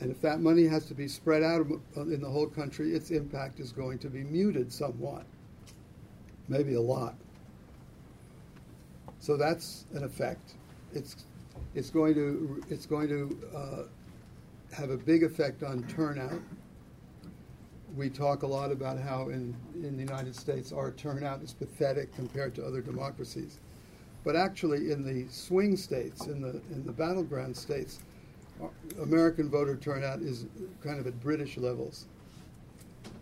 [0.00, 3.60] And if that money has to be spread out in the whole country, its impact
[3.60, 5.24] is going to be muted somewhat,
[6.48, 7.14] maybe a lot.
[9.20, 10.54] So that's an effect.
[10.92, 11.24] It's
[11.76, 16.40] it's going to it's going to uh, have a big effect on turnout.
[17.94, 22.14] We talk a lot about how in, in the United States our turnout is pathetic
[22.14, 23.60] compared to other democracies.
[24.24, 28.00] But actually, in the swing states, in the in the battleground states,
[28.60, 28.68] uh,
[29.02, 30.46] American voter turnout is
[30.82, 32.06] kind of at British levels.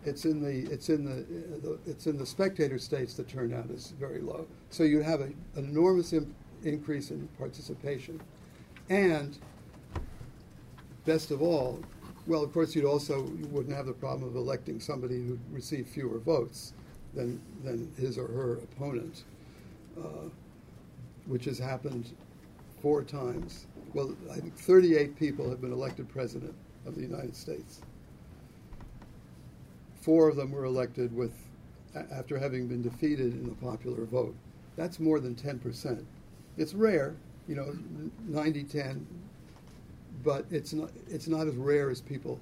[0.05, 4.21] It's in the it's in the, it's in the spectator states the turnout is very
[4.21, 4.47] low.
[4.69, 6.13] So you have an enormous
[6.63, 8.19] increase in participation.
[8.89, 9.37] And
[11.05, 11.79] best of all,
[12.27, 15.89] well, of course, you'd also you wouldn't have the problem of electing somebody who received
[15.89, 16.73] fewer votes
[17.13, 19.23] than than his or her opponent,
[19.97, 20.29] uh,
[21.27, 22.11] which has happened
[22.81, 23.67] four times.
[23.93, 26.53] Well, I think 38 people have been elected president
[26.85, 27.81] of the United States.
[30.01, 31.33] Four of them were elected with
[32.11, 34.35] after having been defeated in the popular vote.
[34.75, 36.05] That's more than 10 percent.
[36.57, 37.15] It's rare,
[37.47, 37.75] you know,
[38.29, 39.03] 90-10,
[40.23, 42.39] but it's not it's not as rare as people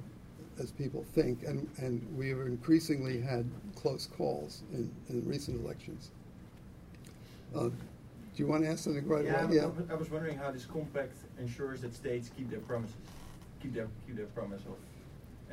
[0.59, 6.11] as people think, and and we have increasingly had close calls in, in recent elections.
[7.55, 7.69] Uh,
[8.35, 9.55] do you want to ask something right yeah, away?
[9.55, 12.95] Yeah, I was wondering how this compact ensures that states keep their promises,
[13.61, 14.75] keep their keep their promise of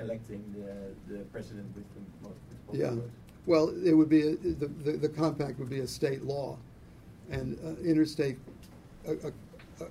[0.03, 2.41] electing the the president with the most.
[2.69, 2.91] With yeah.
[2.91, 3.11] votes.
[3.47, 6.59] Well, it would be a, the, the, the compact would be a state law,
[7.31, 8.39] and uh, interstate
[9.07, 9.87] a, a, a,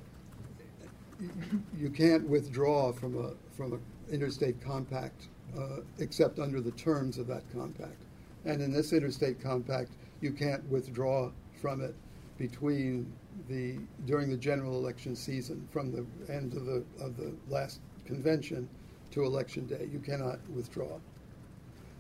[1.78, 7.28] you can't withdraw from a from an interstate compact uh, except under the terms of
[7.28, 8.04] that compact.
[8.46, 9.92] And in this interstate compact,
[10.22, 11.96] you can't withdraw from it
[12.38, 13.12] between
[13.48, 18.68] the during the general election season, from the end of the of the last convention
[19.12, 19.90] to election day.
[19.92, 21.00] You cannot withdraw.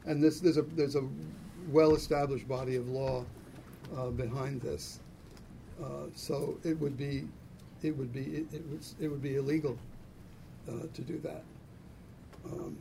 [0.05, 1.07] And this there's a there's a
[1.71, 3.25] well-established body of law
[3.95, 4.99] uh, behind this.
[5.81, 7.27] Uh, so it would be,
[7.81, 9.77] it would be, it, it was, it would be illegal
[10.67, 11.43] uh, to do that.
[12.45, 12.77] Um,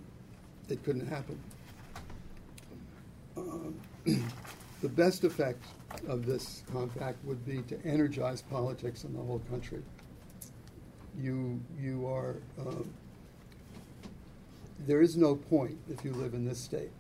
[0.69, 1.39] it couldn't happen.
[3.37, 3.81] Um,
[4.83, 5.65] the best effect
[6.09, 9.83] of this compact would be to energize politics in the whole country.
[11.21, 12.89] You, you are, um,
[14.87, 16.91] there is no point if you live in this state,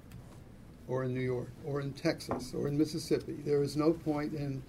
[0.88, 3.36] or in New York, or in Texas, or in Mississippi.
[3.44, 4.62] There is no point in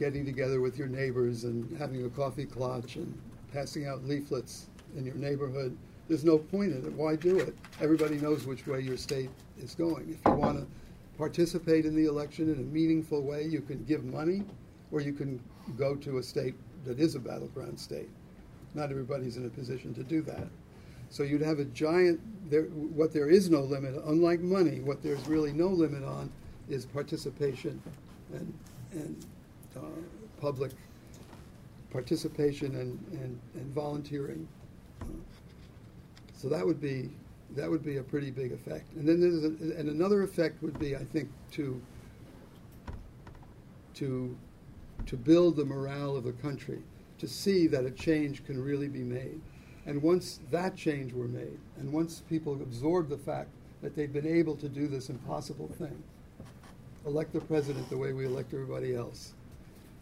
[0.00, 3.16] getting together with your neighbors and having a coffee clutch and
[3.52, 5.76] passing out leaflets in your neighborhood.
[6.08, 6.92] There's no point in it.
[6.94, 7.54] Why do it?
[7.80, 9.28] Everybody knows which way your state
[9.62, 10.08] is going.
[10.10, 10.66] If you want to
[11.18, 13.44] participate in the election in a meaningful way.
[13.44, 14.42] You can give money,
[14.90, 15.38] or you can
[15.76, 16.54] go to a state
[16.86, 18.08] that is a battleground state.
[18.72, 20.48] Not everybody's in a position to do that.
[21.10, 22.20] So you'd have a giant.
[22.50, 26.32] There, what there is no limit, unlike money, what there's really no limit on
[26.70, 27.82] is participation
[28.32, 28.54] and
[28.92, 29.26] and
[29.76, 29.80] uh,
[30.40, 30.72] public
[31.90, 34.46] participation and, and, and volunteering.
[36.34, 37.10] So that would be
[37.56, 38.92] that would be a pretty big effect.
[38.94, 41.80] And then there's a, and another effect would be, I think, to
[43.94, 44.36] to
[45.06, 46.82] to build the morale of the country,
[47.18, 49.40] to see that a change can really be made.
[49.86, 53.48] And once that change were made, and once people absorb the fact
[53.82, 56.02] that they've been able to do this impossible thing,
[57.06, 59.32] elect the president the way we elect everybody else,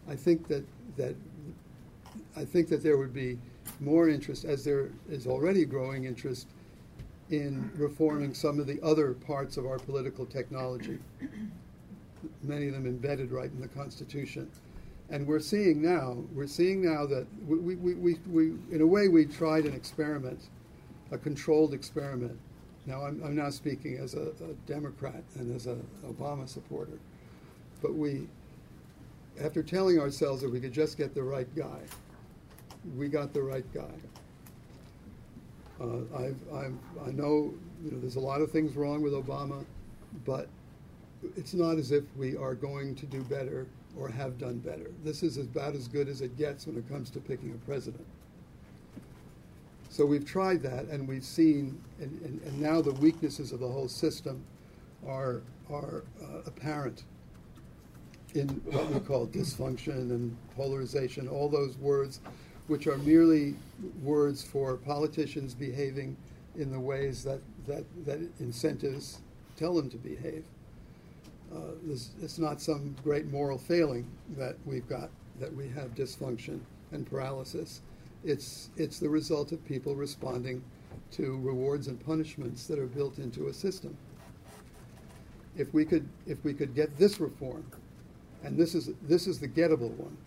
[0.07, 0.63] I think that
[0.97, 1.15] that
[2.35, 3.37] I think that there would be
[3.79, 6.47] more interest, as there is already growing interest,
[7.29, 10.97] in reforming some of the other parts of our political technology,
[12.43, 14.49] many of them embedded right in the Constitution.
[15.11, 19.07] And we're seeing now, we're seeing now that we, we, we, we in a way,
[19.07, 20.49] we tried an experiment,
[21.11, 22.37] a controlled experiment.
[22.85, 26.99] Now, I'm, I'm now speaking as a, a Democrat and as an Obama supporter.
[27.81, 28.27] But we,
[29.43, 31.79] after telling ourselves that we could just get the right guy,
[32.95, 33.83] we got the right guy.
[35.81, 36.75] Uh, I've, I've,
[37.07, 39.63] I know, you know there's a lot of things wrong with Obama,
[40.25, 40.49] but
[41.37, 44.91] it's not as if we are going to do better or have done better.
[45.03, 48.05] This is about as good as it gets when it comes to picking a president.
[49.89, 53.67] So we've tried that, and we've seen, and, and, and now the weaknesses of the
[53.67, 54.43] whole system
[55.07, 57.03] are are uh, apparent
[58.35, 61.27] in what we call dysfunction and polarization.
[61.27, 62.19] All those words
[62.67, 63.55] which are merely
[64.03, 66.15] words for politicians behaving
[66.55, 69.19] in the ways that, that, that incentives
[69.57, 70.45] tell them to behave.
[71.53, 71.71] Uh,
[72.21, 76.59] it's not some great moral failing that we've got, that we have dysfunction
[76.91, 77.81] and paralysis.
[78.23, 80.61] It's, it's the result of people responding
[81.13, 83.97] to rewards and punishments that are built into a system.
[85.57, 87.65] If we could, if we could get this reform,
[88.43, 90.17] and this is, this is the gettable one,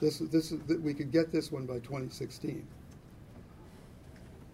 [0.00, 2.66] this, this is, we could get this one by 2016.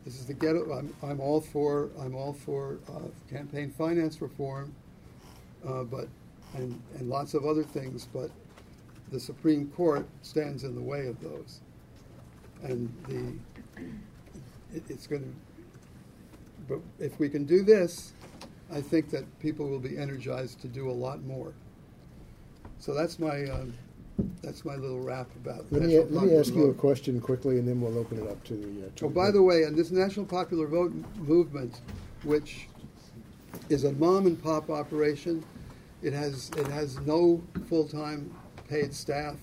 [0.04, 0.56] This is the get.
[0.56, 1.90] I'm, I'm all for.
[2.00, 4.74] I'm all for uh, campaign finance reform,
[5.66, 6.08] uh, but
[6.54, 8.08] and and lots of other things.
[8.12, 8.30] But
[9.12, 11.60] the Supreme Court stands in the way of those,
[12.64, 15.28] and the it, it's going to.
[16.68, 18.12] But if we can do this,
[18.72, 21.52] I think that people will be energized to do a lot more.
[22.82, 23.44] So that's my.
[23.44, 23.72] Um,
[24.42, 25.64] that's my little rap about.
[25.70, 28.42] Let me, let me ask you a question quickly, and then we'll open it up
[28.44, 28.86] to the.
[28.86, 31.80] Uh, to oh, by the way, and this National Popular Vote movement,
[32.24, 32.66] which
[33.68, 35.44] is a mom and pop operation,
[36.02, 38.34] it has it has no full time
[38.68, 39.36] paid staff.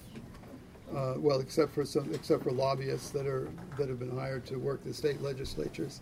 [0.94, 3.48] Uh, well, except for some, except for lobbyists that are
[3.78, 6.02] that have been hired to work the state legislatures,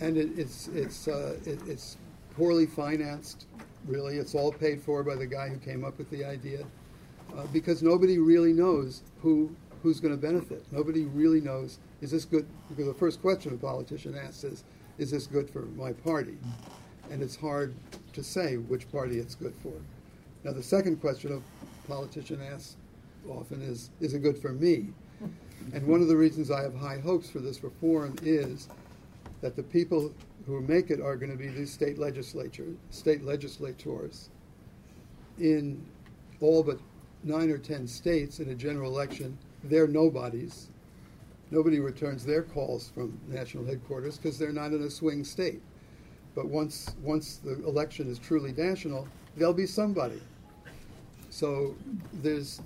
[0.00, 1.98] and it, it's it's uh, it, it's
[2.34, 3.46] poorly financed.
[3.86, 6.64] Really, it's all paid for by the guy who came up with the idea
[7.36, 10.64] uh, because nobody really knows who who's going to benefit.
[10.70, 12.46] Nobody really knows is this good?
[12.68, 14.64] Because the first question a politician asks is,
[14.98, 16.36] is this good for my party?
[17.10, 17.74] And it's hard
[18.12, 19.72] to say which party it's good for.
[20.44, 22.76] Now, the second question a politician asks
[23.28, 24.88] often is, is it good for me?
[25.72, 28.68] And one of the reasons I have high hopes for this reform is
[29.40, 30.12] that the people
[30.46, 34.30] who make it are going to be these state legislature, state legislators
[35.38, 35.84] in
[36.40, 36.78] all but
[37.24, 40.68] nine or ten states in a general election, they're nobodies.
[41.50, 45.60] Nobody returns their calls from national headquarters because they're not in a swing state.
[46.34, 50.20] But once once the election is truly national, they'll be somebody.
[51.30, 51.76] So
[52.22, 52.60] there's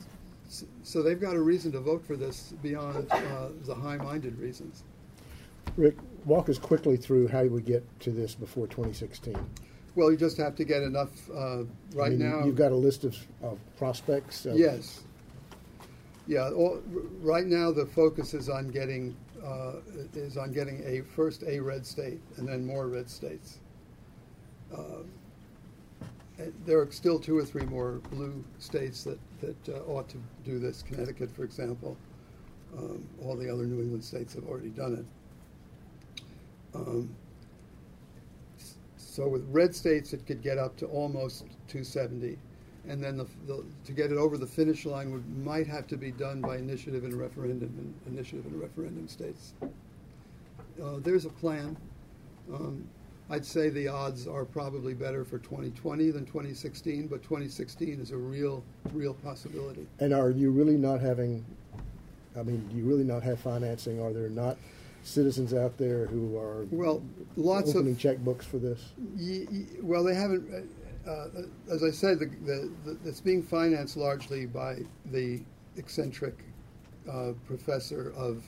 [0.82, 4.84] so they've got a reason to vote for this beyond uh, the high-minded reasons.
[5.76, 9.36] Rick, walk us quickly through how we get to this before 2016.
[9.94, 11.64] Well, you just have to get enough uh,
[11.94, 12.44] right I mean, now.
[12.44, 14.44] You've got a list of, of prospects?
[14.44, 15.04] Of yes.
[16.26, 16.50] Yeah.
[16.50, 16.82] All,
[17.20, 19.76] right now, the focus is on getting uh,
[20.14, 23.60] is on getting a first a red state and then more red states.
[24.74, 25.04] Uh,
[26.66, 30.58] there are still two or three more blue states that that uh, ought to do
[30.58, 30.82] this.
[30.82, 31.96] Connecticut, for example.
[32.76, 35.04] Um, all the other New England states have already done it.
[36.74, 37.14] Um,
[38.96, 42.38] so with red states, it could get up to almost 270.
[42.88, 45.96] And then the, the, to get it over the finish line would, might have to
[45.96, 49.54] be done by initiative and referendum, and initiative and referendum states.
[49.62, 51.76] Uh, there's a plan.
[52.52, 52.86] Um,
[53.28, 58.16] I'd say the odds are probably better for 2020 than 2016, but 2016 is a
[58.16, 58.62] real,
[58.92, 59.86] real possibility.
[59.98, 61.44] And are you really not having,
[62.38, 64.00] I mean, do you really not have financing?
[64.00, 64.58] Are there not
[65.10, 67.02] citizens out there who are Well,
[67.36, 68.92] lots of opening checkbooks for this?
[69.16, 70.66] Ye- ye- Well, they haven't,
[71.06, 71.28] uh, uh,
[71.70, 74.78] as I said, the, the, the, it's being financed largely by
[75.12, 75.40] the
[75.76, 76.34] eccentric
[77.10, 78.42] uh, professor of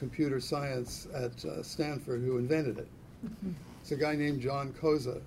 [0.00, 2.88] computer science at uh, Stanford who invented it.
[3.80, 5.20] It's a guy named John Koza.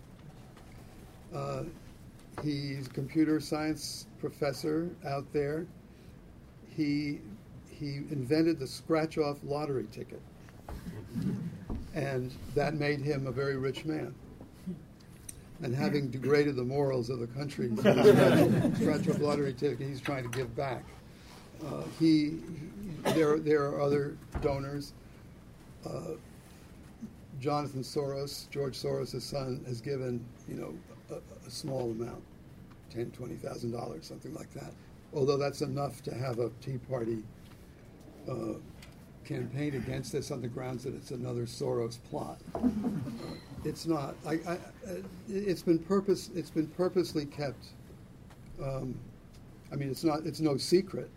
[1.34, 1.64] Uh,
[2.44, 5.66] he's a computer science professor out there.
[6.76, 7.20] He,
[7.70, 10.22] he invented the scratch off lottery ticket.
[11.94, 14.14] And that made him a very rich man
[15.64, 20.38] and having degraded the morals of the country scratch off lottery ticket, he's trying to
[20.38, 20.84] give back.
[21.66, 22.40] Uh, he,
[23.16, 24.94] there, there are other donors.
[25.86, 26.16] Uh,
[27.40, 30.74] Jonathan Soros, George Soros' son, has given you know
[31.10, 32.22] a, a small amount,
[32.90, 34.72] ten, twenty thousand dollars, something like that.
[35.14, 37.24] Although that's enough to have a Tea Party
[38.30, 38.56] uh,
[39.26, 42.40] campaign against this on the grounds that it's another Soros plot.
[43.66, 44.16] It's not.
[44.26, 44.58] I, I, uh,
[45.30, 46.30] it's been purpose.
[46.36, 47.68] It's been purposely kept.
[48.62, 48.96] Um,
[49.72, 50.26] I mean, it's not.
[50.26, 51.10] It's no secret.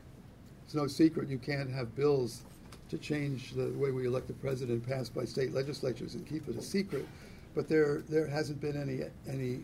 [0.65, 1.29] It's no secret.
[1.29, 2.43] You can't have bills
[2.89, 6.57] to change the way we elect the president passed by state legislatures and keep it
[6.57, 7.07] a secret.
[7.55, 9.61] But there, there hasn't been any any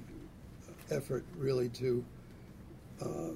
[0.90, 2.04] effort really to
[3.00, 3.30] uh,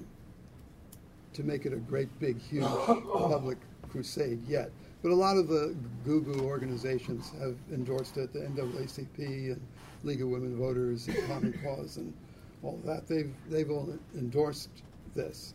[1.33, 3.57] to make it a great, big, huge public
[3.89, 4.71] crusade yet.
[5.07, 9.61] But a lot of the Goo organizations have endorsed it, the NAACP and
[10.03, 12.13] League of Women Voters and Common Cause and
[12.61, 13.07] all that.
[13.07, 14.67] They've, they've all endorsed
[15.15, 15.53] this.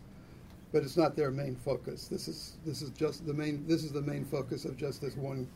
[0.72, 2.08] But it's not their main focus.
[2.08, 5.18] This is, this is just the main, this is the main focus of just this
[5.18, 5.46] one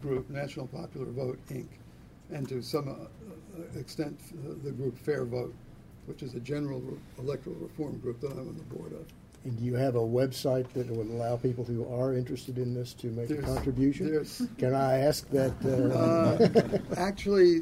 [0.00, 1.66] group, National Popular Vote, Inc.,
[2.30, 4.16] and to some uh, extent,
[4.46, 5.56] uh, the group Fair Vote,
[6.06, 6.80] which is a general
[7.18, 9.06] electoral reform group that I'm on the board of.
[9.44, 12.94] And do you have a website that would allow people who are interested in this
[12.94, 14.26] to make a contribution?
[14.56, 15.52] Can I ask that?
[15.64, 17.60] Uh, actually,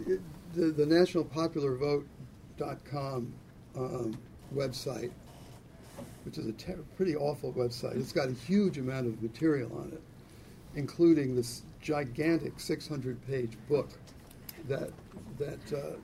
[0.55, 3.35] the, the National Popular Vote.com
[3.77, 4.17] um,
[4.55, 5.11] website,
[6.25, 9.89] which is a ter- pretty awful website, it's got a huge amount of material on
[9.93, 10.03] it,
[10.77, 13.89] including this gigantic 600 page book
[14.69, 14.91] that,
[15.37, 15.97] that uh,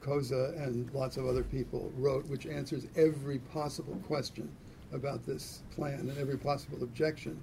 [0.00, 4.50] Koza and lots of other people wrote, which answers every possible question
[4.92, 7.40] about this plan and every possible objection.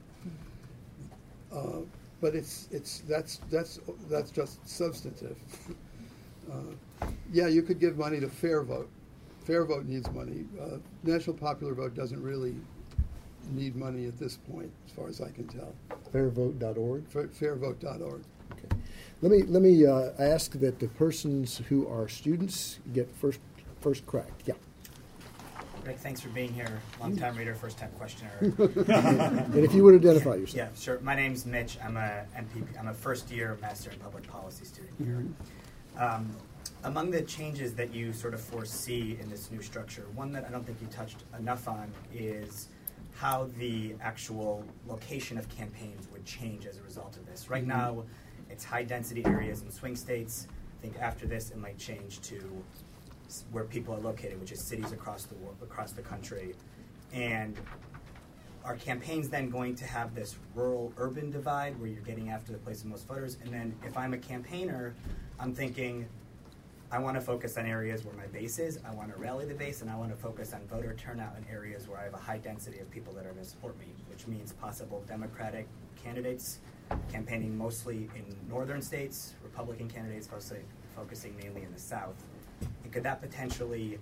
[1.53, 1.81] Uh,
[2.21, 3.79] but it's it's that's that's
[4.09, 5.37] that's just substantive.
[6.51, 8.87] Uh, yeah, you could give money to Fair Vote.
[9.45, 10.45] Fair Vote needs money.
[10.61, 12.53] Uh, National Popular Vote doesn't really
[13.51, 15.73] need money at this point, as far as I can tell.
[16.13, 17.07] Fairvote.org.
[17.07, 18.21] Fa- Fairvote.org.
[18.51, 18.77] Okay.
[19.21, 23.39] Let me let me uh, ask that the persons who are students get first
[23.81, 24.31] first crack.
[24.45, 24.53] Yeah.
[25.85, 26.81] Rick, thanks for being here.
[26.99, 28.31] Long time reader, first time questioner.
[28.41, 30.55] And if you would identify yourself.
[30.55, 30.99] yeah, sure.
[31.01, 31.77] My name's Mitch.
[31.83, 32.79] I'm a MPP.
[32.79, 35.23] I'm a first year Master in Public Policy student here.
[36.03, 36.35] Um,
[36.83, 40.51] among the changes that you sort of foresee in this new structure, one that I
[40.51, 42.67] don't think you touched enough on is
[43.13, 47.49] how the actual location of campaigns would change as a result of this.
[47.49, 47.67] Right Mhm.
[47.67, 48.03] now,
[48.49, 50.47] it's high density areas in swing states.
[50.79, 52.63] I think after this, it might change to
[53.51, 56.55] where people are located, which is cities across the world, across the country,
[57.13, 57.55] and
[58.63, 62.57] are campaigns then going to have this rural urban divide where you're getting after the
[62.57, 63.37] place of most voters?
[63.43, 64.95] And then if I'm a campaigner,
[65.39, 66.07] I'm thinking,
[66.91, 69.53] I want to focus on areas where my base is, I want to rally the
[69.53, 72.17] base, and I want to focus on voter turnout in areas where I have a
[72.17, 75.67] high density of people that are going to support me, which means possible Democratic
[76.01, 76.59] candidates
[77.11, 80.59] campaigning mostly in northern states, Republican candidates mostly
[80.95, 82.15] focusing mainly in the South.
[82.61, 83.99] And could that potentially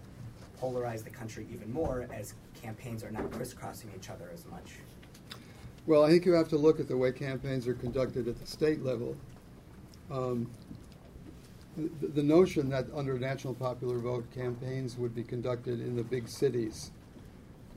[0.61, 4.75] polarize the country even more as campaigns are not crisscrossing each other as much?
[5.85, 8.47] Well, I think you have to look at the way campaigns are conducted at the
[8.47, 9.17] state level.
[10.09, 10.49] Um,
[11.75, 16.29] the, the notion that under national popular vote campaigns would be conducted in the big
[16.29, 16.91] cities,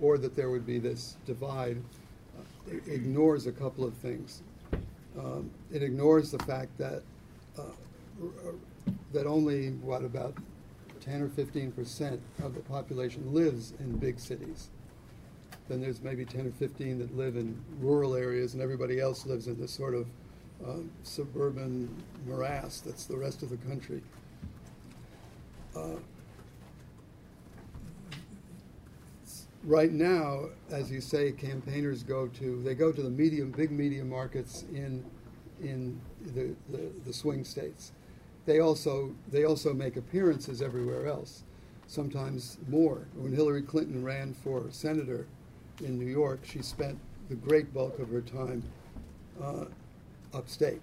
[0.01, 1.83] or that there would be this divide,
[2.39, 4.43] uh, ignores a couple of things.
[5.19, 7.03] Um, it ignores the fact that
[7.59, 7.63] uh,
[9.13, 10.35] that only what about
[11.07, 14.69] ten or fifteen percent of the population lives in big cities
[15.69, 19.49] then there's maybe 10 or 15 that live in rural areas, and everybody else lives
[19.49, 20.07] in this sort of
[20.65, 21.89] um, suburban
[22.27, 24.03] morass that's the rest of the country.
[25.77, 25.97] Uh,
[29.65, 34.09] right now, as you say, campaigners go to they go to the medium, big medium
[34.09, 35.05] markets in
[35.63, 36.01] in
[36.35, 37.93] the, the, the swing states,
[38.47, 41.43] they also they also make appearances everywhere else,
[41.89, 43.07] sometimes more.
[43.17, 45.27] When Hillary Clinton ran for senator
[45.81, 48.63] in New York, she spent the great bulk of her time
[49.43, 49.65] uh,
[50.33, 50.81] upstate,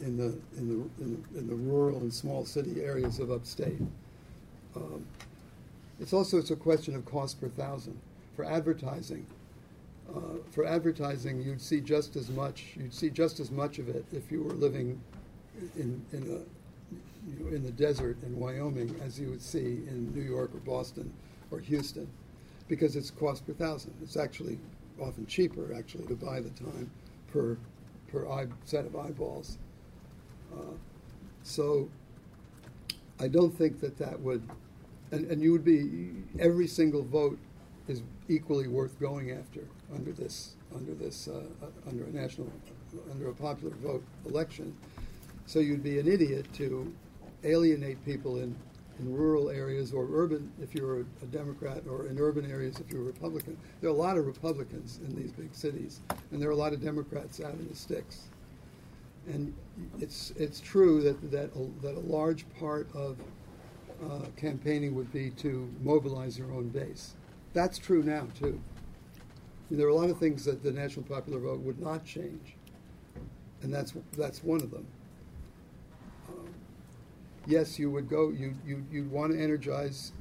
[0.00, 3.80] in the in the, in the in the rural and small city areas of upstate.
[4.74, 5.06] Um,
[6.00, 7.98] it's also it's a question of cost per thousand
[8.34, 9.26] for advertising.
[10.14, 12.74] Uh, for advertising, you'd see just as much.
[12.76, 15.00] You'd see just as much of it if you were living
[15.76, 16.55] in in a
[17.26, 20.58] you know, in the desert in Wyoming as you would see in New York or
[20.58, 21.12] Boston
[21.50, 22.08] or Houston,
[22.68, 23.94] because it's cost per thousand.
[24.02, 24.58] It's actually
[25.00, 26.90] often cheaper actually to buy the time
[27.32, 27.58] per
[28.08, 29.58] per eye, set of eyeballs.
[30.54, 30.74] Uh,
[31.42, 31.88] so
[33.20, 34.48] I don't think that that would,
[35.10, 37.38] and, and you would be every single vote
[37.88, 39.60] is equally worth going after
[39.94, 41.42] under this under this uh,
[41.88, 42.50] under a national
[43.10, 44.76] under a popular vote election.
[45.46, 46.92] So you'd be an idiot to
[47.46, 48.54] alienate people in,
[48.98, 53.02] in rural areas or urban if you're a Democrat or in urban areas if you're
[53.02, 53.56] a Republican.
[53.80, 56.72] There are a lot of Republicans in these big cities, and there are a lot
[56.72, 58.24] of Democrats out in the sticks.
[59.28, 59.54] And
[59.98, 63.16] it's it's true that that a, that a large part of
[64.04, 67.14] uh, campaigning would be to mobilize your own base.
[67.52, 68.60] That's true now too.
[69.70, 72.54] And there are a lot of things that the national popular vote would not change,
[73.62, 74.86] and that's that's one of them.
[77.46, 78.30] Yes, you would go.
[78.30, 80.12] You you you'd want to energize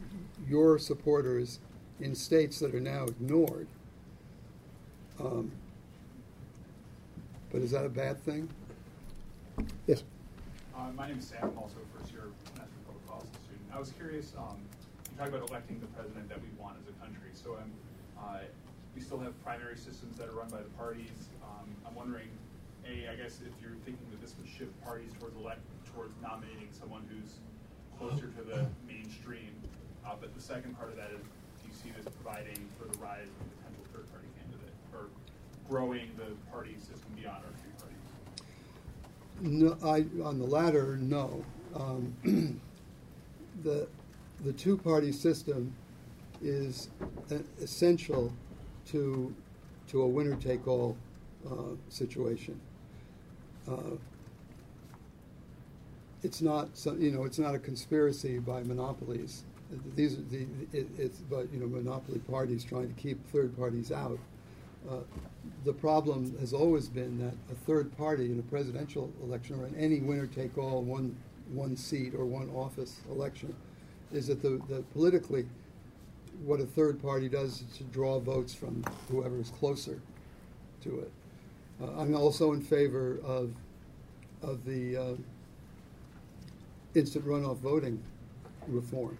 [0.47, 1.59] your supporters
[1.99, 3.67] in states that are now ignored.
[5.19, 5.51] Um,
[7.51, 8.49] but is that a bad thing?
[9.88, 10.03] Yes.
[10.76, 13.63] Uh, my name is Sam, I'm also a first year National Public Policy student.
[13.73, 14.59] I was curious, um,
[15.09, 17.32] you talk about electing the president that we want as a country.
[17.32, 17.71] So um,
[18.19, 18.43] uh,
[18.93, 21.32] we still have primary systems that are run by the parties.
[21.41, 22.28] Um, I'm wondering,
[22.84, 25.63] A, I guess if you're thinking that this would shift parties towards elect
[25.96, 27.39] towards nominating someone who's
[27.98, 29.50] closer to the mainstream.
[30.06, 32.98] Uh, but the second part of that is, do you see this providing for the
[33.00, 35.08] rise of a potential third party candidate or
[35.70, 37.96] growing the party system beyond our two parties?
[39.41, 41.43] No, I, on the latter, no.
[41.76, 42.14] Um,
[43.64, 43.88] the,
[44.43, 45.74] the two-party system
[46.41, 46.89] is
[47.62, 48.32] essential
[48.88, 49.34] to,
[49.88, 50.96] to a winner-take-all
[51.50, 51.52] uh,
[51.89, 52.60] situation.
[53.68, 53.96] Uh,
[56.26, 59.43] it's not, so, you know, it's not a conspiracy by monopolies.
[59.95, 63.91] These are the, it, it's, but you know, monopoly parties trying to keep third parties
[63.91, 64.17] out.
[64.89, 65.01] Uh,
[65.63, 69.76] the problem has always been that a third party in a presidential election or in
[69.76, 71.15] any winner-take-all one
[71.53, 73.55] one seat or one office election
[74.11, 75.45] is that the, the politically
[76.43, 79.99] what a third party does is to draw votes from whoever is closer
[80.82, 81.11] to it.
[81.82, 83.53] Uh, I'm also in favor of
[84.41, 85.15] of the uh,
[86.96, 88.02] instant runoff voting
[88.68, 89.18] reform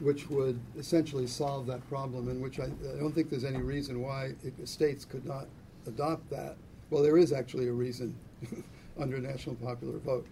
[0.00, 4.00] which would essentially solve that problem, and which I, I, don't think there's any reason
[4.00, 4.32] why
[4.64, 5.46] states could not
[5.86, 6.56] adopt that.
[6.88, 8.16] Well, there is actually a reason
[9.00, 10.26] under national popular vote.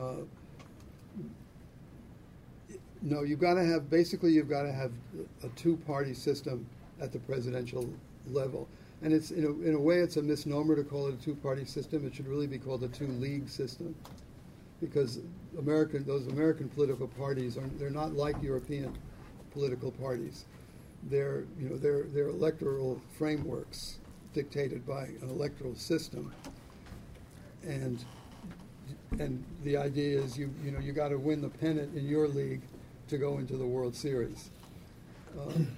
[0.00, 0.14] Uh,
[3.02, 4.92] no, you've got to have basically you've got to have
[5.44, 6.66] a two-party system
[7.00, 7.88] at the presidential
[8.26, 8.68] level,
[9.02, 11.66] and it's in a, in a way it's a misnomer to call it a two-party
[11.66, 12.06] system.
[12.06, 13.94] It should really be called a two-league system,
[14.80, 15.18] because
[15.58, 18.96] American those American political parties are they're not like European
[19.52, 20.44] political parties.
[21.04, 23.98] They're, you know, they're, they're electoral frameworks
[24.34, 26.32] dictated by an electoral system.
[27.66, 28.04] And,
[29.18, 32.28] and the idea is you, you know, you got to win the pennant in your
[32.28, 32.60] league
[33.08, 34.50] to go into the World Series.
[35.38, 35.74] Um,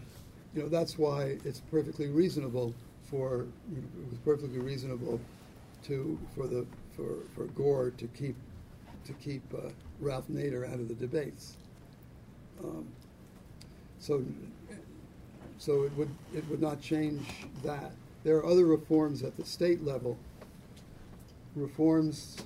[0.54, 2.74] you know, that's why it's perfectly reasonable
[3.10, 5.20] for, it was perfectly reasonable
[5.84, 8.36] to, for the, for, for Gore to keep,
[9.07, 11.57] to keep uh, Ralph Nader out of the debates.
[12.62, 12.86] Um,
[13.98, 14.24] so,
[15.59, 17.26] so it would it would not change
[17.62, 17.92] that.
[18.24, 20.16] There are other reforms at the state level.
[21.55, 22.38] Reforms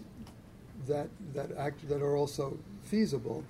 [0.86, 3.44] that that act that are also feasible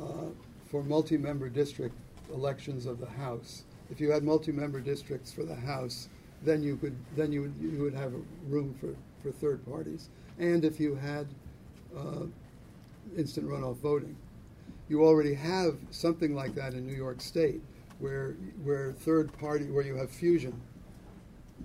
[0.00, 0.30] uh,
[0.70, 1.94] for multi-member district
[2.32, 3.64] elections of the House.
[3.90, 6.08] If you had multi-member districts for the House,
[6.42, 8.12] then you could then you would, you would have
[8.48, 10.08] room for, for third parties.
[10.38, 11.26] And if you had
[11.96, 12.26] uh,
[13.16, 14.16] instant runoff voting,
[14.88, 17.60] you already have something like that in New York State,
[17.98, 18.32] where
[18.62, 20.60] where third party where you have fusion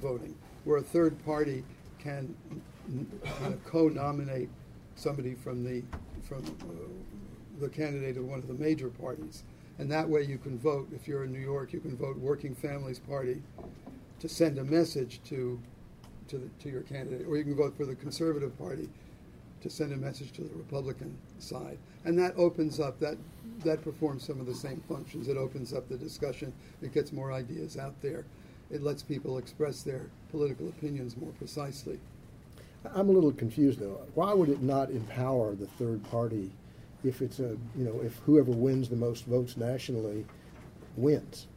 [0.02, 1.64] voting, where a third party
[2.00, 2.36] can
[3.66, 4.50] co-nominate
[4.96, 5.84] somebody from the
[6.24, 9.44] from uh, the candidate of one of the major parties,
[9.78, 10.88] and that way you can vote.
[10.94, 13.42] If you're in New York, you can vote Working Families Party
[14.20, 15.60] to send a message to
[16.28, 18.90] to, the, to your candidate, or you can vote for the Conservative Party
[19.62, 21.78] to send a message to the Republican side.
[22.06, 23.18] And that opens up, that,
[23.64, 25.28] that performs some of the same functions.
[25.28, 28.26] It opens up the discussion, it gets more ideas out there,
[28.70, 32.00] it lets people express their political opinions more precisely.
[32.96, 34.02] I'm a little confused though.
[34.16, 36.52] Why would it not empower the third party
[37.04, 40.26] if it's a, you know, if whoever wins the most votes nationally
[40.98, 41.48] wins?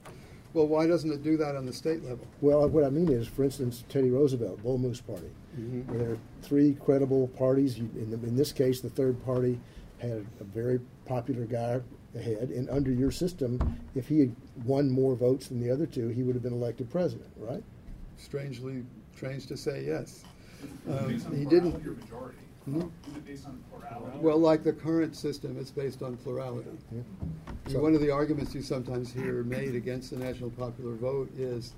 [0.52, 2.26] Well, why doesn't it do that on the state level?
[2.40, 5.30] Well, what I mean is, for instance, Teddy Roosevelt, Bull Moose Party.
[5.58, 5.86] Mhm.
[5.86, 7.78] Where there are three credible parties.
[7.78, 9.60] You, in, the, in this case, the third party
[9.98, 11.80] had a very popular guy
[12.14, 13.60] ahead, and under your system,
[13.94, 14.34] if he had
[14.64, 17.62] won more votes than the other two, he would have been elected president, right?
[18.16, 18.84] Strangely,
[19.14, 20.24] strange to say yes.
[20.88, 21.74] Um, he didn't.
[21.86, 22.38] or majority?
[22.64, 22.80] Hmm?
[22.80, 22.86] Is
[23.16, 24.18] it based on plurality?
[24.20, 26.70] Well, like the current system, it's based on plurality.
[26.90, 27.00] Yeah.
[27.64, 31.30] And So- one of the arguments you sometimes hear made against the national popular vote
[31.36, 31.74] is,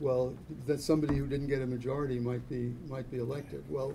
[0.00, 0.34] well,
[0.66, 3.64] that somebody who didn't get a majority might be might be elected.
[3.70, 3.94] Well,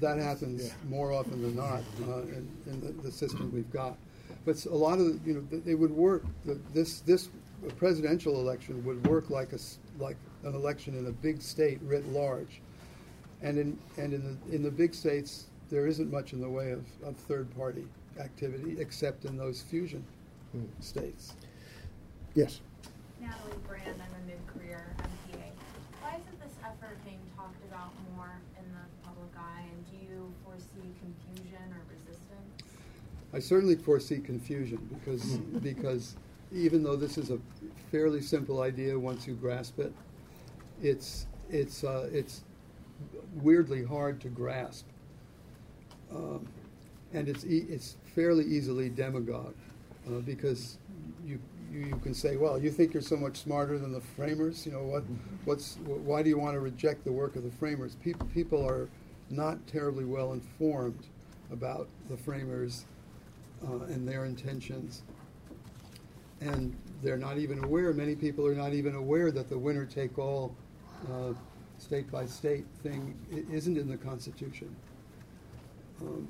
[0.00, 0.72] that happens Yeah.
[0.88, 3.96] more often than not uh, in, in the, the system we've got.
[4.44, 6.24] But a lot of the, you know th- it would work.
[6.44, 7.28] The, this this
[7.76, 12.06] presidential election would work like a s- like an election in a big state writ
[12.08, 12.60] large,
[13.42, 16.70] and in and in the in the big states there isn't much in the way
[16.70, 17.86] of, of third party
[18.18, 20.02] activity except in those fusion
[20.52, 20.64] Hmm.
[20.80, 21.34] states.
[22.34, 22.60] Yes.
[23.20, 25.44] Natalie Brand, I'm a mid-career MPA.
[26.00, 30.32] Why isn't this effort being talked about more in the public eye, and do you
[30.44, 30.88] foresee
[31.26, 32.64] confusion or resistance?
[33.32, 36.16] I certainly foresee confusion because because
[36.52, 37.38] even though this is a
[37.90, 39.92] fairly simple idea once you grasp it,
[40.82, 42.42] it's it's uh, it's
[43.42, 44.86] weirdly hard to grasp,
[46.14, 46.46] um,
[47.12, 49.54] and it's e- it's fairly easily demagogue
[50.08, 50.78] uh, because
[51.26, 51.38] you,
[51.72, 54.66] you you can say, well, you think you're so much smarter than the framers.
[54.66, 55.04] You know what?
[55.44, 57.96] What's wh- why do you want to reject the work of the framers?
[57.96, 58.88] People people are
[59.30, 61.06] not terribly well informed
[61.50, 62.84] about the framers
[63.66, 65.02] uh, and their intentions.
[66.40, 70.18] And they're not even aware, many people are not even aware that the winner take
[70.18, 70.54] all
[71.10, 71.32] uh,
[71.78, 73.16] state by state thing
[73.50, 74.74] isn't in the Constitution.
[76.00, 76.28] Um,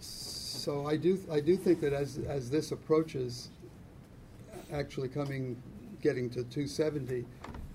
[0.00, 3.50] so I do, I do think that as, as this approaches
[4.72, 5.60] actually coming,
[6.02, 7.24] getting to 270,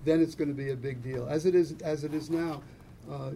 [0.04, 1.26] then it's going to be a big deal.
[1.28, 2.62] As it is, as it is now,
[3.10, 3.30] uh,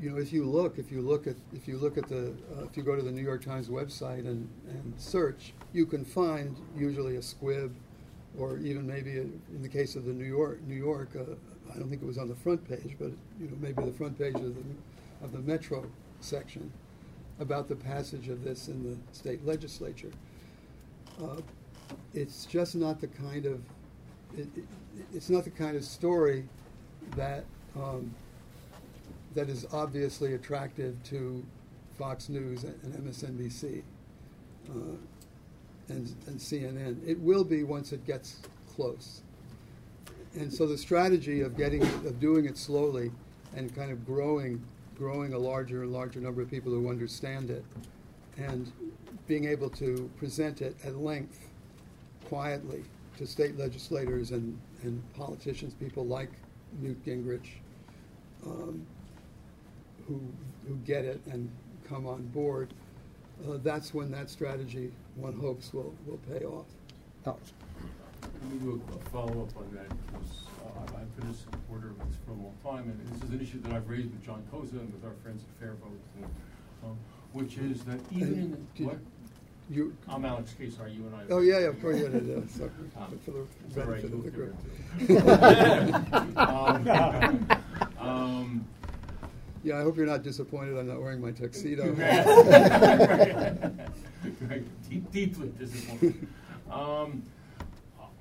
[0.00, 2.64] you know, if you look, if you look at, if you look at the, uh,
[2.64, 6.56] if you go to the New York Times website and, and search, you can find
[6.76, 7.74] usually a squib,
[8.38, 11.34] or even maybe a, in the case of the New York, New York, uh,
[11.72, 14.18] I don't think it was on the front page, but you know, maybe the front
[14.18, 14.62] page of the
[15.22, 15.86] of the Metro
[16.20, 16.70] section
[17.40, 20.10] about the passage of this in the state legislature.
[21.22, 21.40] Uh,
[22.12, 23.60] it's just not the kind of
[24.36, 24.64] it, it,
[25.12, 26.44] it's not the kind of story
[27.16, 27.44] that
[27.76, 28.14] um,
[29.34, 31.44] that is obviously attractive to
[31.98, 33.82] Fox News and, MSNBC
[34.70, 34.72] uh,
[35.88, 36.96] and, and CNN.
[37.06, 38.40] It will be once it gets
[38.74, 39.22] close.
[40.34, 43.12] And so the strategy of getting of doing it slowly
[43.54, 44.62] and kind of growing
[44.96, 47.64] growing a larger and larger number of people who understand it
[48.36, 48.70] and
[49.26, 51.48] being able to present it at length
[52.26, 52.84] quietly
[53.16, 56.30] to state legislators and, and politicians, people like
[56.80, 57.48] Newt Gingrich,
[58.44, 58.84] um,
[60.06, 60.20] who,
[60.66, 61.50] who get it and
[61.88, 62.72] come on board,
[63.48, 66.66] uh, that's when that strategy, one hopes, will, will pay off.
[67.26, 67.52] Alex.
[68.22, 71.98] Let me do a, a follow-up on that, because uh, I've been a supporter of
[72.08, 74.42] this for a long time, and this is an issue that I've raised with John
[74.52, 76.26] Koza and with our friends at Fair Vote, and,
[76.84, 76.96] um,
[77.32, 78.98] which is that even in, the- what?
[79.70, 81.22] You, I'm Alex Keyssar, are you and I?
[81.30, 84.02] oh, yeah, yeah, of course, yeah, yeah, yeah, sorry, Um, for the it's all right,
[84.02, 84.54] benefit of the group.
[86.36, 87.48] Um,
[87.98, 88.66] um,
[89.64, 91.94] Yeah, I hope you're not disappointed I'm not wearing my tuxedo.
[94.88, 96.26] Deep- Deeply disappointed.
[96.70, 97.22] Um,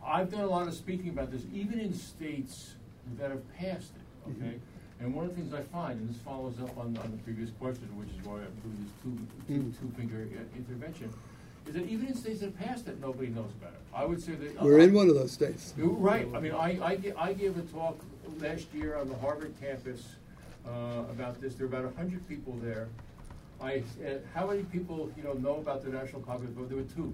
[0.06, 2.76] I've done a lot of speaking about this, even in states
[3.18, 4.56] that have passed it, okay?
[5.02, 7.50] And one of the things I find, and this follows up on, on the previous
[7.60, 9.18] question, which is why I'm doing this two,
[9.54, 9.80] two, Mm.
[9.80, 11.12] two-finger uh, intervention,
[11.68, 13.80] is that even in states that have passed it, nobody knows about it.
[13.94, 14.62] I would say that.
[14.62, 15.74] We're in one of those states.
[15.78, 16.28] Right.
[16.34, 18.00] I mean, I, I, I gave a talk
[18.39, 20.04] last year on the Harvard campus
[20.68, 21.55] uh, about this.
[21.55, 22.88] There were about hundred people there.
[23.61, 26.70] I, uh, how many people, you know, know about the National Popular Vote?
[26.70, 27.14] There were two.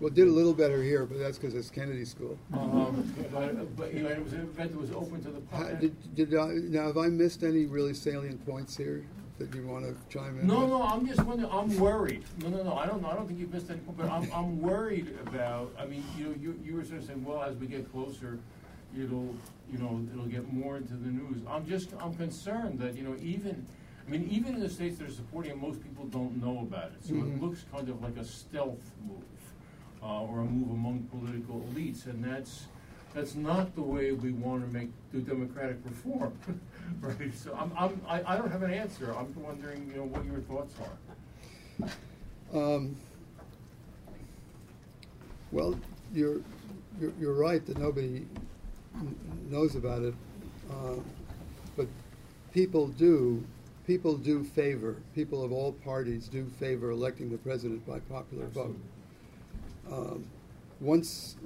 [0.00, 2.38] Well, did a little better here, but that's because it's Kennedy School.
[2.54, 5.64] Um, but, but, you know, it was an event that was open to the How-
[5.64, 5.80] public.
[5.80, 9.04] Did, did I, now, have I missed any really salient points here
[9.38, 10.46] that you want to chime in?
[10.46, 10.70] No, with?
[10.70, 12.22] no, I'm just wondering, I'm worried.
[12.38, 14.30] No, no, no, I don't know, I don't think you've missed any, point, but I'm,
[14.32, 17.56] I'm worried about, I mean, you know, you, you were sort of saying, well, as
[17.56, 18.38] we get closer,
[18.96, 19.34] it'll,
[19.70, 21.40] you know, it'll get more into the news.
[21.48, 23.66] I'm just, I'm concerned that, you know, even,
[24.06, 26.92] I mean, even in the states that are supporting it, most people don't know about
[26.92, 27.04] it.
[27.04, 27.36] So Mhm.
[27.36, 29.22] it looks kind of like a stealth move,
[30.02, 32.66] uh, or a move among political elites, and that's
[33.14, 36.32] that's not the way we want to make do democratic reform,
[37.02, 37.34] right?
[37.34, 39.14] So I'm, I'm I, I don't have an answer.
[39.14, 42.58] I'm wondering, you know, what your thoughts are.
[42.58, 42.96] Um,
[45.50, 45.78] Well,
[46.14, 46.40] you're,
[46.98, 48.26] you're, you're right that nobody
[49.50, 50.14] knows about it,
[50.70, 51.04] um,
[51.76, 51.86] but
[52.52, 53.44] people do,
[53.86, 58.76] people do favor, people of all parties do favor electing the president by popular vote.
[59.90, 60.24] Um,
[60.80, 61.36] Once,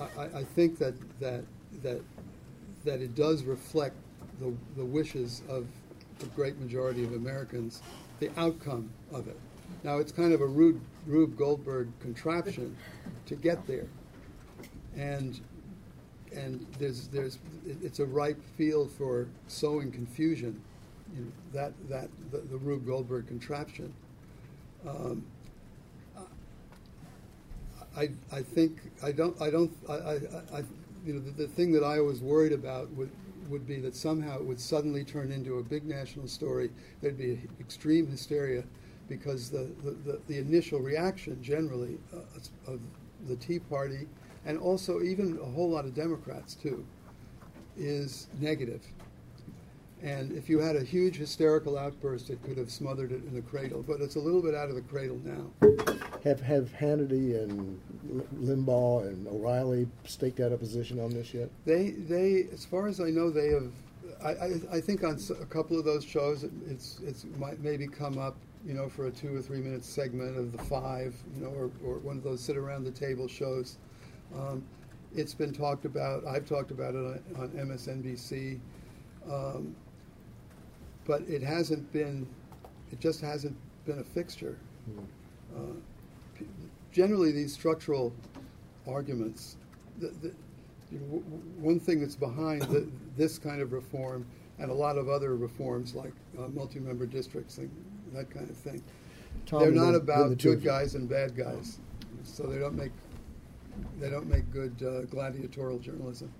[0.00, 1.44] I, I- I think that, that,
[1.82, 2.00] that,
[2.84, 3.96] that it does reflect
[4.40, 5.66] the, the wishes of
[6.18, 7.82] the great majority of Americans,
[8.18, 9.38] the outcome of it.
[9.84, 12.76] Now, it's kind of a Rube, Rube Goldberg contraption
[13.26, 13.86] to get there.
[14.96, 15.40] And,
[16.34, 20.60] and there's, there's, it's a ripe field for sowing confusion,
[21.14, 23.92] you know, that, that, the, the Rube Goldberg contraption.
[24.86, 25.24] Um,
[27.96, 30.14] I, I think, I don't, I don't, I, I,
[30.58, 30.64] I
[31.04, 33.10] you know, the, the thing that I was worried about would,
[33.48, 36.70] would be that somehow it would suddenly turn into a big national story.
[37.02, 38.62] There'd be extreme hysteria
[39.08, 42.80] because the, the, the, the initial reaction generally uh, of
[43.26, 44.06] the Tea Party
[44.44, 46.84] and also even a whole lot of Democrats too
[47.76, 48.82] is negative.
[50.02, 53.42] And if you had a huge hysterical outburst, it could have smothered it in the
[53.42, 53.84] cradle.
[53.86, 55.50] But it's a little bit out of the cradle now.
[56.24, 57.78] Have have Hannity and
[58.38, 61.50] Limbaugh and O'Reilly staked out a position on this yet?
[61.66, 63.70] They, they, as far as I know, they have.
[64.22, 67.86] I, I, I think on a couple of those shows, it, it's, it's might maybe
[67.86, 68.36] come up,
[68.66, 71.70] you know, for a two or three minute segment of the five, you know, or,
[71.84, 73.76] or one of those sit around the table shows.
[74.36, 74.62] Um,
[75.14, 76.24] it's been talked about.
[76.26, 78.58] I've talked about it on, on MSNBC,
[79.30, 79.74] um,
[81.06, 82.26] but it hasn't been.
[82.92, 83.56] It just hasn't
[83.86, 84.58] been a fixture.
[85.56, 85.60] Uh,
[86.38, 86.46] p-
[86.92, 88.12] generally, these structural
[88.88, 89.56] arguments,
[89.98, 90.32] the, the,
[90.90, 94.26] you know, w- w- one thing that's behind the, this kind of reform
[94.58, 97.70] and a lot of other reforms like uh, multi-member districts and
[98.12, 98.82] that kind of thing,
[99.46, 101.78] Tom, they're not the about two good guys and bad guys.
[102.24, 102.92] So they don't make
[103.98, 106.32] they don't make good uh, gladiatorial journalism.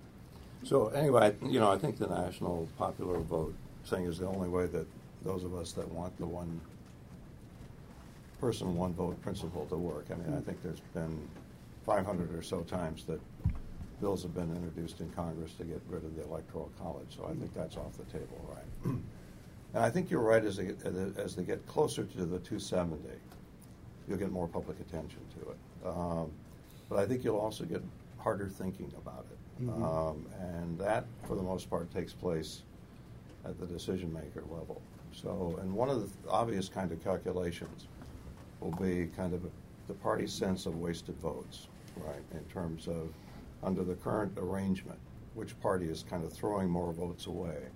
[0.63, 4.67] So anyway, you know, I think the national popular vote thing is the only way
[4.67, 4.85] that
[5.23, 6.59] those of us that want the one
[8.39, 10.07] person, one vote principle to work.
[10.11, 11.27] I mean, I think there's been
[11.85, 13.19] 500 or so times that
[14.01, 17.15] bills have been introduced in Congress to get rid of the electoral college.
[17.15, 18.95] So I think that's off the table, right?
[19.73, 20.43] And I think you're right.
[20.43, 20.85] As they get,
[21.17, 22.99] as they get closer to the 270,
[24.05, 25.57] you'll get more public attention to it.
[25.87, 26.31] Um,
[26.91, 27.81] but I think you'll also get
[28.17, 29.63] harder thinking about it.
[29.65, 29.81] Mhm.
[29.81, 32.63] Um, and that, for the most part, takes place
[33.45, 34.81] at the decision maker level.
[35.13, 37.87] So, and one of the obvious kind of calculations
[38.59, 39.41] will be kind of
[39.87, 43.07] the party's sense of wasted votes, right, in terms of
[43.63, 44.99] under the current arrangement,
[45.33, 47.69] which party is kind of throwing more votes away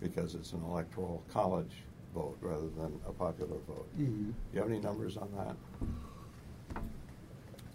[0.00, 1.82] because it's an electoral college
[2.14, 3.88] vote rather than a popular vote.
[3.98, 4.26] Mhm.
[4.28, 5.56] Do you have any numbers on that?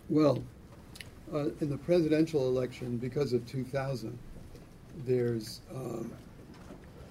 [0.09, 0.43] Well,
[1.33, 4.17] uh, in the presidential election, because of 2000,
[5.05, 6.11] there's um,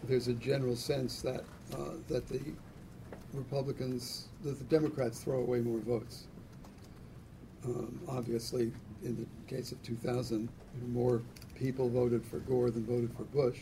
[0.05, 2.41] there's a general sense that uh, that the
[3.33, 6.29] Republicans, that the Democrats throw away more votes.
[7.65, 8.71] Um, obviously,
[9.03, 10.49] in the case of 2000,
[10.89, 11.23] more
[11.57, 13.59] people voted for Gore than voted for Bush.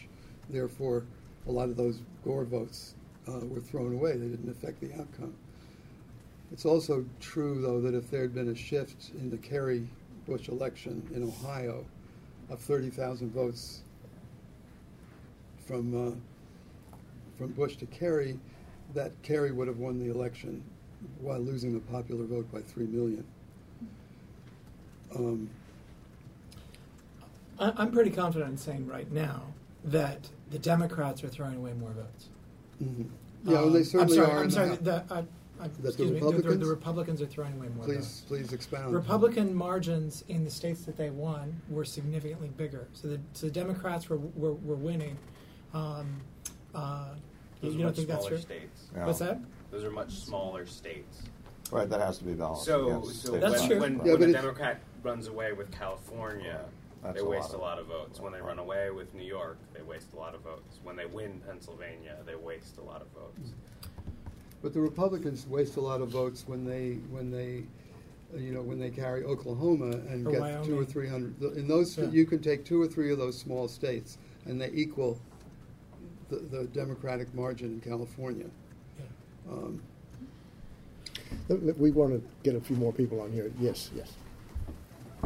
[0.50, 1.04] Therefore,
[1.46, 2.94] a lot of those Gore votes
[3.28, 4.16] uh, were thrown away.
[4.16, 5.34] They didn't affect the outcome.
[6.53, 9.86] It's also true, though, that if there had been a shift in the Kerry
[10.26, 11.84] Bush election in Ohio
[12.50, 13.82] of 30,000 votes
[15.66, 16.14] from uh,
[17.38, 18.38] from Bush to Kerry,
[18.94, 20.62] that Kerry would have won the election
[21.20, 23.24] while losing the popular vote by three million.
[25.16, 25.48] Um,
[27.59, 29.42] I'm pretty confident in saying right now
[29.84, 32.28] that the Democrats are throwing away more votes.
[32.82, 33.09] mhm.
[33.44, 34.36] Yeah, and they Um, certainly I'm sorry, are.
[34.38, 34.76] I'm in the sorry.
[34.76, 35.24] The, I,
[35.62, 36.18] I, the excuse me.
[36.18, 36.60] The, the, Republicans?
[36.60, 38.24] the Republicans are throwing away more please, votes.
[38.26, 38.92] please expound.
[38.94, 42.88] Republican margins in the states that they won were significantly bigger.
[42.94, 45.16] So the, so the Democrats were, were, were winning.
[45.72, 46.20] Um,
[46.74, 47.10] uh,
[47.60, 48.38] you, Those you are don't much think that's smaller true?
[48.38, 48.82] states.
[48.94, 49.06] Yeah.
[49.06, 49.40] What's that?
[49.70, 51.22] Those are much smaller states.
[51.70, 52.64] Right, that has to be balanced.
[52.66, 53.80] So, against so state That's when, true.
[53.80, 56.60] when, Yeah, when but a it's- Democrat runs away with California,
[57.02, 58.20] That's they a waste lot a of- lot of votes.
[58.20, 60.80] When they run away with New York, they waste a lot of votes.
[60.82, 63.52] When they win Pennsylvania, they waste a lot of votes.
[64.62, 67.64] But the Republicans waste a lot of votes when they when they,
[68.38, 71.40] you know, when they carry Oklahoma and Or get two or three hundred.
[71.56, 72.08] In those, Yeah.
[72.10, 75.20] you can take two or three of those small states, and they equal
[76.28, 78.46] the, the Democratic margin in California.
[79.50, 79.82] Um,
[81.48, 83.50] Let- let- We want to get a few more people on here.
[83.58, 84.12] Yes, yes.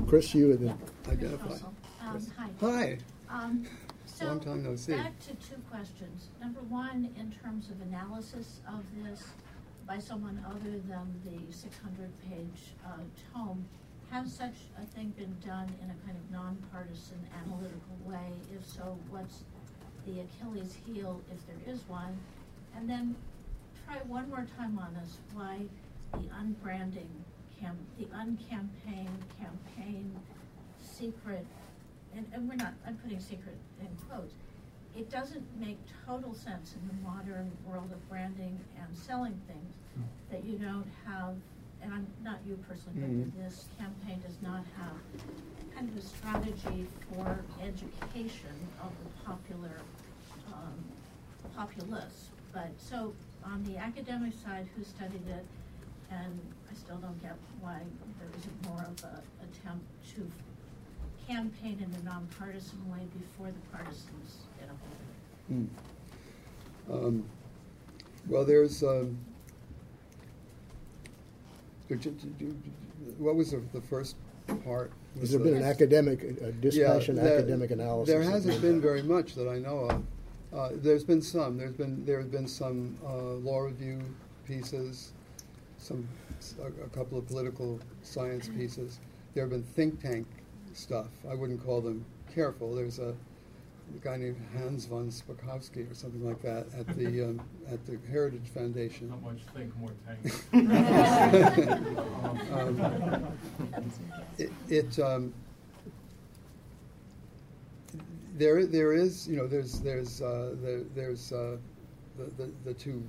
[0.07, 0.79] Chris, you and then,
[1.09, 1.47] Identify.
[1.49, 1.75] Russell.
[2.01, 2.51] Um, hi.
[2.61, 2.99] Hi.
[3.29, 3.67] Um,
[4.17, 4.95] so Long time no see.
[4.95, 6.31] Back to two questions.
[6.41, 9.23] Number one, in terms of analysis of this
[9.87, 12.97] by someone other than the 600-page uh,
[13.35, 13.67] tome,
[14.11, 18.33] has such a thing been done in a kind of nonpartisan analytical way?
[18.57, 19.45] If so, what's
[20.07, 22.17] the Achilles heel, if there is one?
[22.75, 23.17] And then
[23.85, 25.61] try one more time on this, why
[26.13, 27.11] the unbranding,
[27.99, 30.11] the uncampaign campaign
[30.83, 31.45] secret,
[32.17, 34.35] and, and we're not, I'm putting secret in quotes.
[34.97, 39.75] It doesn't make total sense in the modern world of branding and selling things
[40.31, 41.35] that you don't have,
[41.83, 43.35] and I'm, not you personally, but Mhm.
[43.45, 44.97] this campaign does not have
[45.75, 49.77] kind of a strategy for education of the popular,
[50.53, 50.75] um,
[51.55, 52.31] populace.
[52.53, 53.13] But, so,
[53.45, 55.45] on the academic side, who studied it,
[56.11, 56.41] and
[56.71, 57.81] I still don't get why
[58.19, 60.31] there isn't more of an attempt to
[61.27, 65.69] campaign in a nonpartisan way before the partisans get a hold of it.
[66.99, 67.07] Hmm.
[67.07, 67.25] Um,
[68.29, 69.17] Well, there's, um,
[71.89, 72.57] could you- do- do-
[73.19, 74.17] what was the, the first
[74.65, 74.91] part?
[75.21, 78.13] has there been an academic, a dispassionate there- academic analysis?
[78.13, 80.03] There hasn't been very much that I know of.
[80.53, 81.57] Uh, there's been some.
[81.57, 84.01] There's been there have been some uh, law review
[84.45, 85.13] pieces,
[85.79, 86.07] some
[86.61, 88.99] a, a couple of political science pieces.
[89.35, 90.27] There have been think tank
[90.77, 91.09] stuff.
[91.29, 92.05] I wouldn't call them
[92.35, 92.75] careful.
[92.75, 93.15] There's a,
[94.03, 98.49] guy named Hans von Spakovsky or something like that at the um, at the Heritage
[98.53, 99.09] Foundation.
[99.09, 99.93] Not much think, more
[102.53, 103.27] um,
[104.39, 105.33] it, it um,
[108.37, 111.57] there there is you know there's there's uh, there, there's uh,
[112.19, 113.03] the, the the two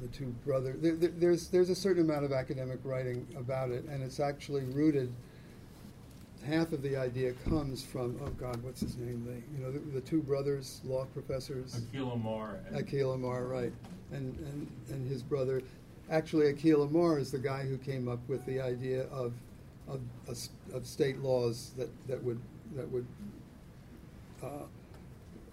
[0.00, 3.84] the two brothers there, there, there's there's a certain amount of academic writing about it
[3.86, 5.12] and it's actually rooted
[6.46, 9.78] half of the idea comes from oh god what's his name they you know the,
[9.90, 12.58] the two brothers law professors Akhil Amar.
[12.70, 13.72] and- Akhil Amar, right,
[14.12, 15.62] and, and and his brother.
[16.10, 19.34] Actually, Akhil Amar is the guy who came up with the idea of
[19.88, 20.00] of,
[20.72, 22.40] of state laws that, that would
[22.76, 23.06] that would
[24.42, 24.64] uh,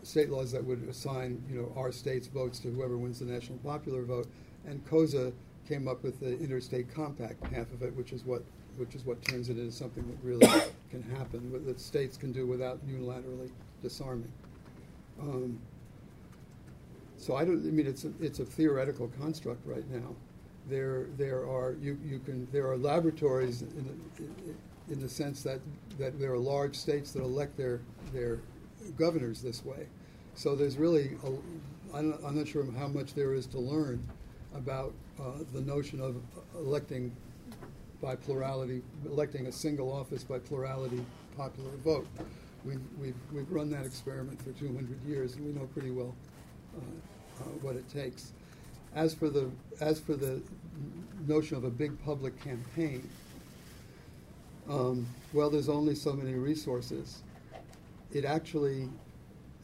[0.04, 3.58] state laws that would assign you know our state's votes to whoever wins the national
[3.60, 4.28] popular vote.
[4.66, 5.34] And Koza
[5.68, 8.44] came up with the interstate compact half of it, which is what
[8.78, 10.48] which is what turns it into something that really
[10.92, 13.50] can happen, that states can do without unilaterally
[13.82, 14.32] disarming.
[15.22, 15.60] Um,
[17.18, 17.66] so I don't.
[17.66, 20.16] I mean, it's a, it's a theoretical construct right now.
[20.70, 25.60] There there are you, you can there are laboratories in the, in the sense that
[25.98, 27.82] that there are large states that elect their
[28.14, 28.40] their
[28.98, 29.88] governors this way.
[30.36, 31.12] So there's really
[31.94, 34.06] I'm, not, I'm not sure how much there is to learn
[34.54, 36.18] about uh, the notion of
[36.56, 37.16] electing
[38.06, 41.04] by plurality, electing a single office by plurality
[41.36, 42.08] popular vote.
[42.64, 46.14] We've, we've, we've run that experiment for 200 years, and we know pretty well
[46.78, 46.82] uh,
[47.42, 48.34] uh, what it takes.
[48.94, 49.50] As for the
[49.82, 50.42] as for the
[51.28, 53.10] notion of a big public campaign,
[54.70, 57.24] um, well, there's only so many resources.
[58.14, 58.88] It actually,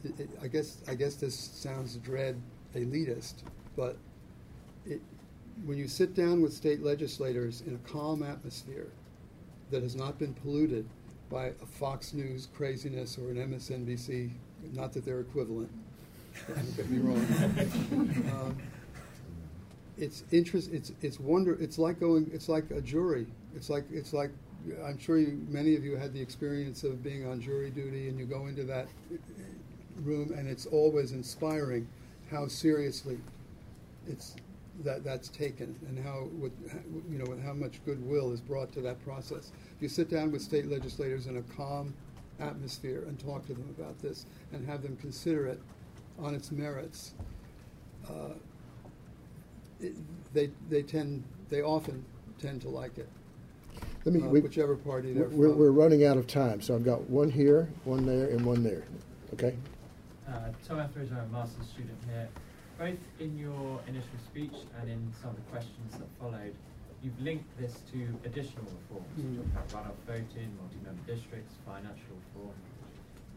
[0.04, 2.42] it, it, I guess, I guess this sounds dread
[2.74, 3.96] elitist, but
[5.64, 8.88] when you sit down with state legislators in a calm atmosphere
[9.70, 10.88] that has not been polluted
[11.30, 14.30] by a Fox News craziness or an MSNBC,
[14.74, 15.70] not that they're equivalent,
[16.48, 17.26] don't get me wrong.
[18.32, 18.56] Um,
[19.98, 20.70] it's interest.
[20.72, 21.56] It's it's wonder.
[21.60, 22.30] It's like going.
[22.32, 23.26] It's like a jury.
[23.54, 24.30] It's like it's like.
[24.84, 28.18] I'm sure you, many of you had the experience of being on jury duty, and
[28.18, 28.86] you go into that
[30.02, 31.86] room, and it's always inspiring
[32.30, 33.18] how seriously
[34.08, 34.34] it's
[34.84, 36.52] that that's taken, and how with
[37.10, 39.52] you know with how much goodwill is brought to that process.
[39.76, 41.94] If you sit down with state legislators in a calm
[42.40, 45.60] atmosphere and talk to them about this, and have them consider it
[46.18, 47.14] on its merits,
[48.08, 48.34] uh,
[49.80, 49.94] it,
[50.32, 52.04] they they tend they often
[52.40, 53.08] tend to like it.
[54.04, 55.58] Let me, uh, we- whichever party they're We're, from.
[55.58, 58.82] we're running out of time, so I've got one here, one there, and one there.
[59.34, 59.54] Okay?
[60.28, 62.28] Uh, Tom Etheridge, I'm a master's student here.
[62.78, 66.54] Both in your initial speech and in some of the questions that followed,
[67.02, 69.06] you've linked this to additional reforms.
[69.16, 69.54] You Mm.
[69.54, 72.54] talk about runoff voting, multi-member districts, financial reform.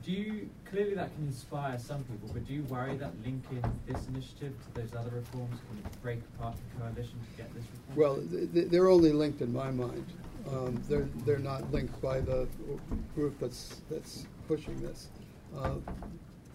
[0.04, 4.08] Do you clearly that can inspire some people, but do you worry that linking this
[4.08, 7.98] initiative to those other reforms can break apart the coalition to get this reform?
[7.98, 10.06] Well, th- th- they're only linked in my mind.
[10.48, 12.48] Um, they're they're not linked by the
[13.16, 15.10] group that's that's pushing this.
[15.56, 15.78] Uh,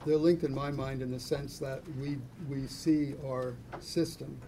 [0.06, 4.38] they're linked in my mind in the sense that we we see our system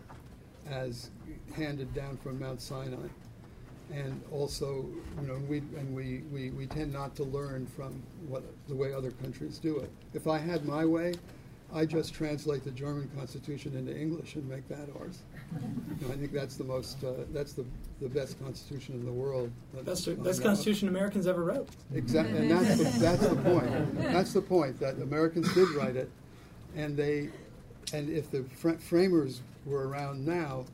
[0.70, 1.11] as
[1.55, 3.09] handed down from Mount Sinai,
[3.92, 4.86] and also
[5.20, 8.92] you know we and we, we, we tend not to learn from what the way
[8.92, 9.90] other countries do it.
[10.14, 11.14] If I had my way,
[11.72, 15.22] I just translate the German Constitution into English and make that ours.
[16.00, 17.64] You know, I think that's the most uh, that's the,
[18.00, 19.50] the best constitution in the world.
[19.84, 21.68] Best, Uh, best Constitution Americans ever wrote.
[21.94, 23.98] Exactly, and that's the, that's the point.
[24.00, 26.11] That's the point that Americans did write it,
[26.76, 27.30] and they,
[27.92, 30.64] and if the fr- framers were around now,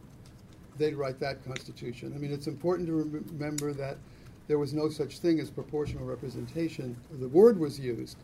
[0.79, 2.13] they'd write that Constitution.
[2.15, 3.97] I mean, it's important to rem- remember that
[4.47, 6.97] there was no such thing as proportional representation.
[7.21, 8.17] The word was used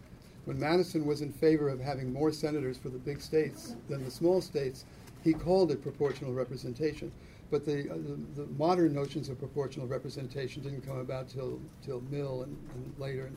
[0.47, 4.11] when Madison was in favor of having more senators for the big states than the
[4.11, 4.85] small states.
[5.25, 7.11] He called it proportional representation.
[7.51, 12.03] But the, uh, the, the modern notions of proportional representation didn't come about till till
[12.11, 13.31] Mill and, and later.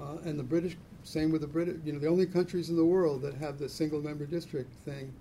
[0.00, 1.76] Uh, and the British, same with the British.
[1.84, 5.12] You know, the only countries in the world that have the single member district thing,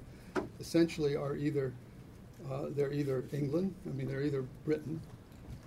[0.59, 1.73] essentially, are either
[2.49, 3.73] uh, they're either England.
[3.85, 4.99] I mean, they're either Britain,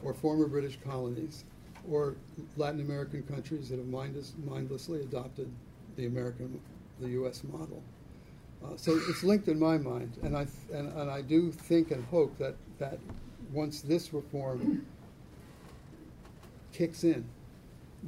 [0.03, 1.45] or former British colonies,
[1.89, 2.17] or
[2.57, 5.51] Latin American countries that have mindless, mindlessly adopted
[5.97, 6.61] the American,
[7.01, 7.45] the U.S.
[7.45, 7.83] model.
[8.63, 12.05] Uh, so it's linked in my mind, and I and, and I do think and
[12.07, 12.99] hope that that
[13.53, 14.85] once this reform
[16.73, 17.25] kicks in,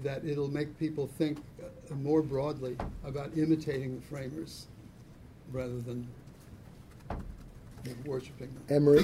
[0.03, 4.67] that it'll make people think uh, more broadly about imitating the framers
[5.53, 6.07] rather than
[8.05, 8.77] worshiping them.
[8.77, 9.03] Ann Marie.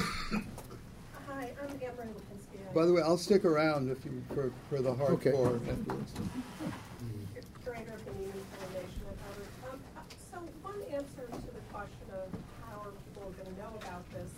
[1.28, 2.74] Hi, I'm Ann Marie Lipinski.
[2.74, 5.30] By the way, I'll stick around if you for, for the Okay.
[5.30, 6.12] hardcore afterwards.
[7.62, 9.48] Curator of the Nieman Foundation at Harvard.
[9.70, 10.00] Um, uh,
[10.32, 12.26] so one answer to the question of
[12.66, 14.32] how are people going to know about this,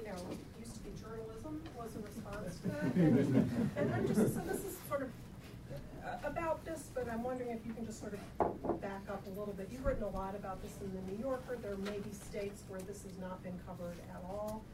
[0.00, 0.18] you know,
[0.58, 2.57] used to be journalism was a response to that.
[2.96, 5.08] And, I'm just, so this is sort of
[6.04, 9.30] uh, about this, but I'm wondering if you can just sort of back up a
[9.30, 9.68] little bit.
[9.70, 11.58] You've written a lot about this in the New Yorker.
[11.62, 14.64] There may be states where this has not been covered at all.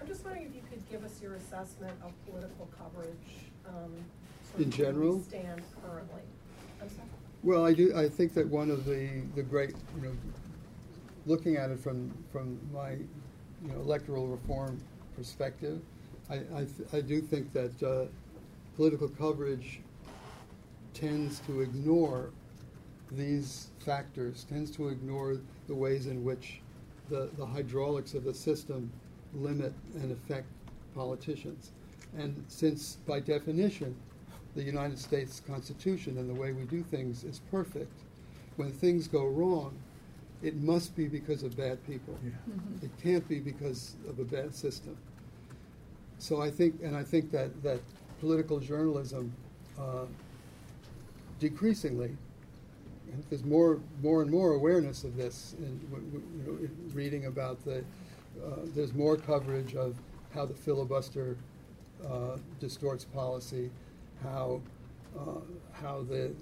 [0.00, 3.16] I'm just wondering if you could give us your assessment of political coverage.
[3.66, 3.92] Um,
[4.50, 5.22] sort In of where we general?
[5.22, 6.22] Stand currently.
[6.80, 7.08] I'm sorry.
[7.42, 7.96] Well, I do.
[7.96, 10.12] I think that one of the the great, you know,
[11.26, 14.80] looking at it from from my, you know, electoral reform
[15.16, 15.80] perspective,
[16.30, 18.06] I I, th- I do think that uh,
[18.76, 19.80] political coverage
[20.94, 22.30] tends to ignore
[23.12, 26.60] these factors, tends to ignore the ways in which
[27.08, 28.90] the the hydraulics of the system
[29.34, 30.46] limit and affect
[30.94, 31.72] politicians.
[32.16, 33.94] And since, by definition,
[34.54, 37.92] the United States Constitution and the way we do things is perfect,
[38.56, 39.78] when things go wrong,
[40.42, 42.16] it must be because of bad people.
[42.82, 44.96] It can't be because of a bad system.
[46.18, 47.80] So I think, and I think that, that
[48.20, 49.32] political journalism,
[49.78, 50.06] uh,
[51.38, 52.16] decreasingly,
[53.30, 55.80] there's more, more and more awareness of this, and
[56.12, 57.78] you know, in reading about the,
[58.44, 59.96] uh, there's more coverage of
[60.34, 61.36] how the filibuster
[62.06, 63.70] uh, distorts policy,
[64.22, 64.60] how
[65.18, 65.40] uh,
[65.72, 66.32] how the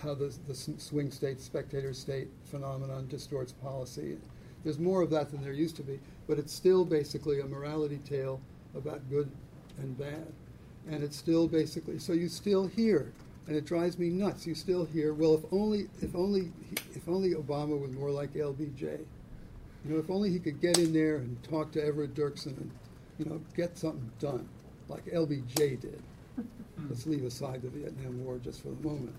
[0.00, 4.16] how the, the swing state spectator state phenomenon distorts policy.
[4.62, 7.98] There's more of that than there used to be, but it's still basically a morality
[8.08, 8.40] tale
[8.74, 9.30] about good
[9.78, 10.26] and bad,
[10.88, 13.12] and it's still basically so you still hear,
[13.46, 14.46] and it drives me nuts.
[14.46, 16.52] You still hear, well, if only if only
[16.94, 19.04] if only Obama was more like LBJ.
[19.84, 22.70] You know, if only he could get in there and talk to Everett Dirksen and,
[23.18, 24.48] you know, get something done,
[24.88, 26.02] like LBJ did.
[26.88, 29.14] Let's leave aside the Vietnam War just for the moment.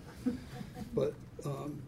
[0.95, 1.13] But
[1.45, 1.81] um,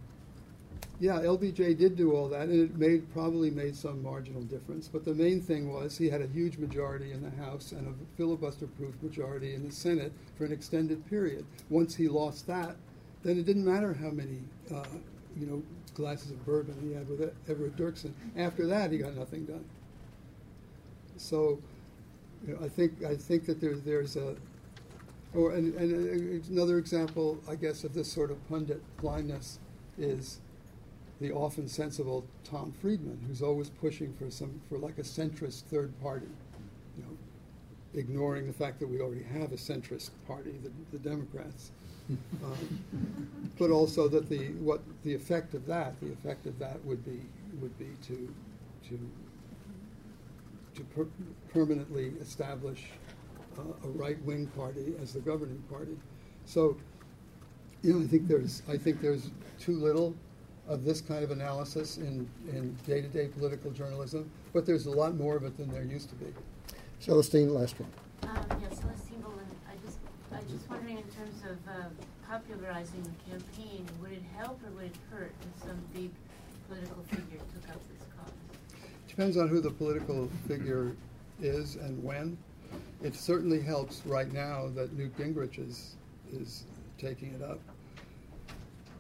[1.00, 4.88] yeah, LBJ did do all that, and it made probably made some marginal difference.
[4.88, 8.18] But the main thing was he had a huge majority in the House and a
[8.18, 11.46] filibuster-proof majority in the Senate for an extended period.
[11.70, 12.76] Once he lost that,
[13.24, 14.40] then it didn't matter how many,
[14.74, 14.84] uh,
[15.40, 15.62] you know,
[15.94, 18.14] glasses of bourbon he had with Everett Dirksen.
[18.36, 19.66] After that, he got nothing done.
[21.18, 21.60] So,
[22.48, 24.36] you know, I think I think that there, there's a,
[25.36, 29.60] or and, and another example, I guess, of this sort of pundit blindness
[29.98, 30.40] is
[31.20, 36.00] the often sensible Tom Friedman, who's always pushing for some for like a centrist third
[36.02, 36.28] party,
[36.96, 37.18] you know,
[38.00, 41.72] ignoring the fact that we already have a centrist party, the, the Democrats.
[42.42, 42.80] Um,
[43.60, 47.20] but also that the what the effect of that, the effect of that would be
[47.60, 48.34] would be to
[48.88, 49.12] to
[50.76, 51.08] to per-
[51.52, 52.86] permanently establish
[53.58, 55.98] uh, a right wing party as the governing party.
[56.46, 56.78] So,
[57.82, 60.16] you know, I think there's I think there's too little
[60.68, 64.92] of this kind of analysis in in day to day political journalism, but there's a
[64.92, 66.28] lot more of it than there used to be.
[67.00, 67.90] Celestine, last one.
[68.24, 69.52] Um, yes, Celestine Boland.
[69.68, 70.00] I just,
[70.34, 71.88] I just wondering in terms of uh,
[72.28, 76.10] popularizing the campaign, would it help or would it hurt if some big
[76.68, 78.34] political figure took up this cause?
[79.08, 80.92] Depends on who the political figure
[81.42, 82.38] is and when.
[83.04, 85.96] It certainly helps right now that Newt Gingrich is,
[86.34, 86.66] is
[86.98, 87.60] taking it up.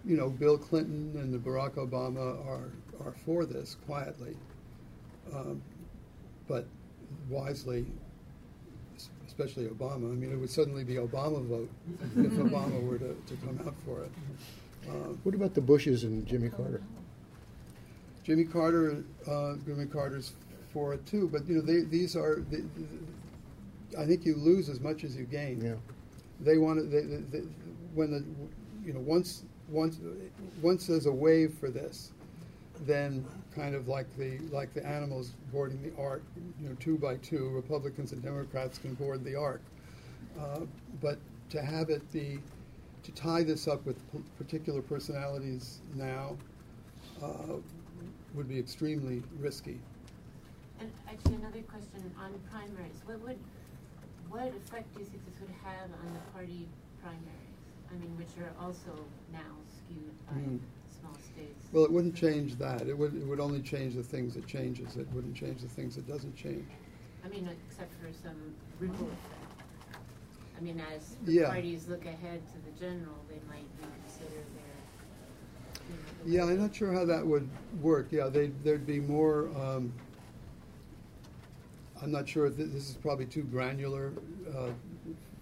[0.07, 2.71] You know, Bill Clinton and the Barack Obama are,
[3.05, 4.37] are for this quietly,
[5.33, 5.61] um,
[6.47, 6.65] but
[7.29, 7.85] wisely,
[9.27, 10.09] especially Obama.
[10.09, 11.69] I mean, it would suddenly be Obama vote
[12.15, 14.11] if Obama were to, to come out for it.
[14.89, 16.81] Um, What about the Bushes and Jimmy Carter?
[18.23, 20.33] Jimmy Carter, uh, Jimmy Carter's
[20.71, 24.69] for it too, but you know, they, these are, the, the, I think you lose
[24.69, 25.61] as much as you gain.
[25.61, 25.75] Yeah.
[26.39, 27.43] They want to, they, they, they,
[27.93, 28.23] when the,
[28.85, 29.99] you know, once, once,
[30.61, 32.11] once there's a wave for this,
[32.85, 36.23] then kind of like the, like the animals boarding the ark,
[36.61, 39.61] you know, two by two, Republicans and Democrats can board the ark.
[40.39, 40.61] Uh,
[41.01, 41.17] but
[41.49, 42.39] to have it be,
[43.03, 46.37] to tie this up with p- particular personalities now,
[47.23, 47.55] uh,
[48.35, 49.79] would be extremely risky.
[50.79, 53.01] And actually, another question on primaries.
[53.05, 53.39] What would,
[54.29, 56.67] what effect do you think this would have on the party
[57.01, 57.46] primaries?
[57.91, 58.91] I mean, which are also
[59.31, 60.59] now skewed by Mm.
[60.99, 61.65] small states.
[61.71, 62.87] Well, it wouldn't change that.
[62.87, 64.97] It would, it would only change the things that changes.
[64.97, 66.67] It wouldn't change the things that doesn't change.
[67.23, 68.35] I mean, except for some
[68.79, 69.61] ripple effect.
[70.57, 71.49] I mean, as the Yeah.
[71.49, 74.75] parties look ahead to the general, they might reconsider their,
[75.89, 77.47] you know, the Yeah, I'm not sure how that would
[77.81, 78.11] work.
[78.11, 79.93] Yeah, there'd be more, um,
[82.01, 84.13] I'm not sure, th- this is probably too granular,
[84.55, 84.71] uh,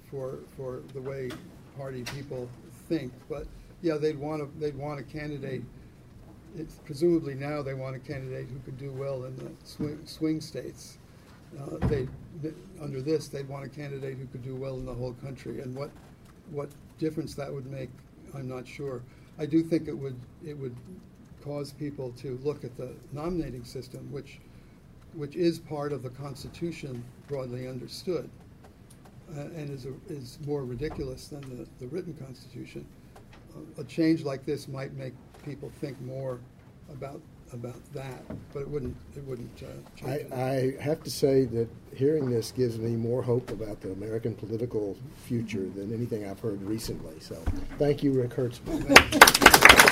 [0.10, 1.30] for, for the way
[1.78, 2.50] party people
[2.88, 3.48] think, but,
[3.82, 5.62] yeah, they'd want to, they'd want a candidate.
[6.58, 10.42] It's presumably now they want a candidate who could do well in the swing, swing
[10.42, 10.98] states.
[11.60, 12.08] Uh, they,
[12.82, 15.76] under this, they'd want a candidate who could do well in the whole country, and
[15.76, 15.90] what,
[16.52, 17.90] what difference that would make,
[18.34, 19.02] I'm not sure.
[19.38, 20.76] I do think it would, it would
[21.44, 24.40] cause people to look at the nominating system, which,
[25.14, 28.30] which is part of the Constitution broadly understood,
[29.36, 32.86] uh, and is, a, is more ridiculous than the, the written Constitution.
[33.56, 35.14] Uh, a change like this might make
[35.44, 36.40] people think more
[36.92, 37.22] about,
[37.54, 38.22] about that,
[38.54, 40.34] but it wouldn't, it wouldn't uh, change it.
[40.34, 44.98] I have to say that hearing this gives me more hope about the American political
[45.26, 47.20] future than anything I've heard recently.
[47.20, 47.36] So,
[47.78, 49.82] thank you, Rick Hertzberg.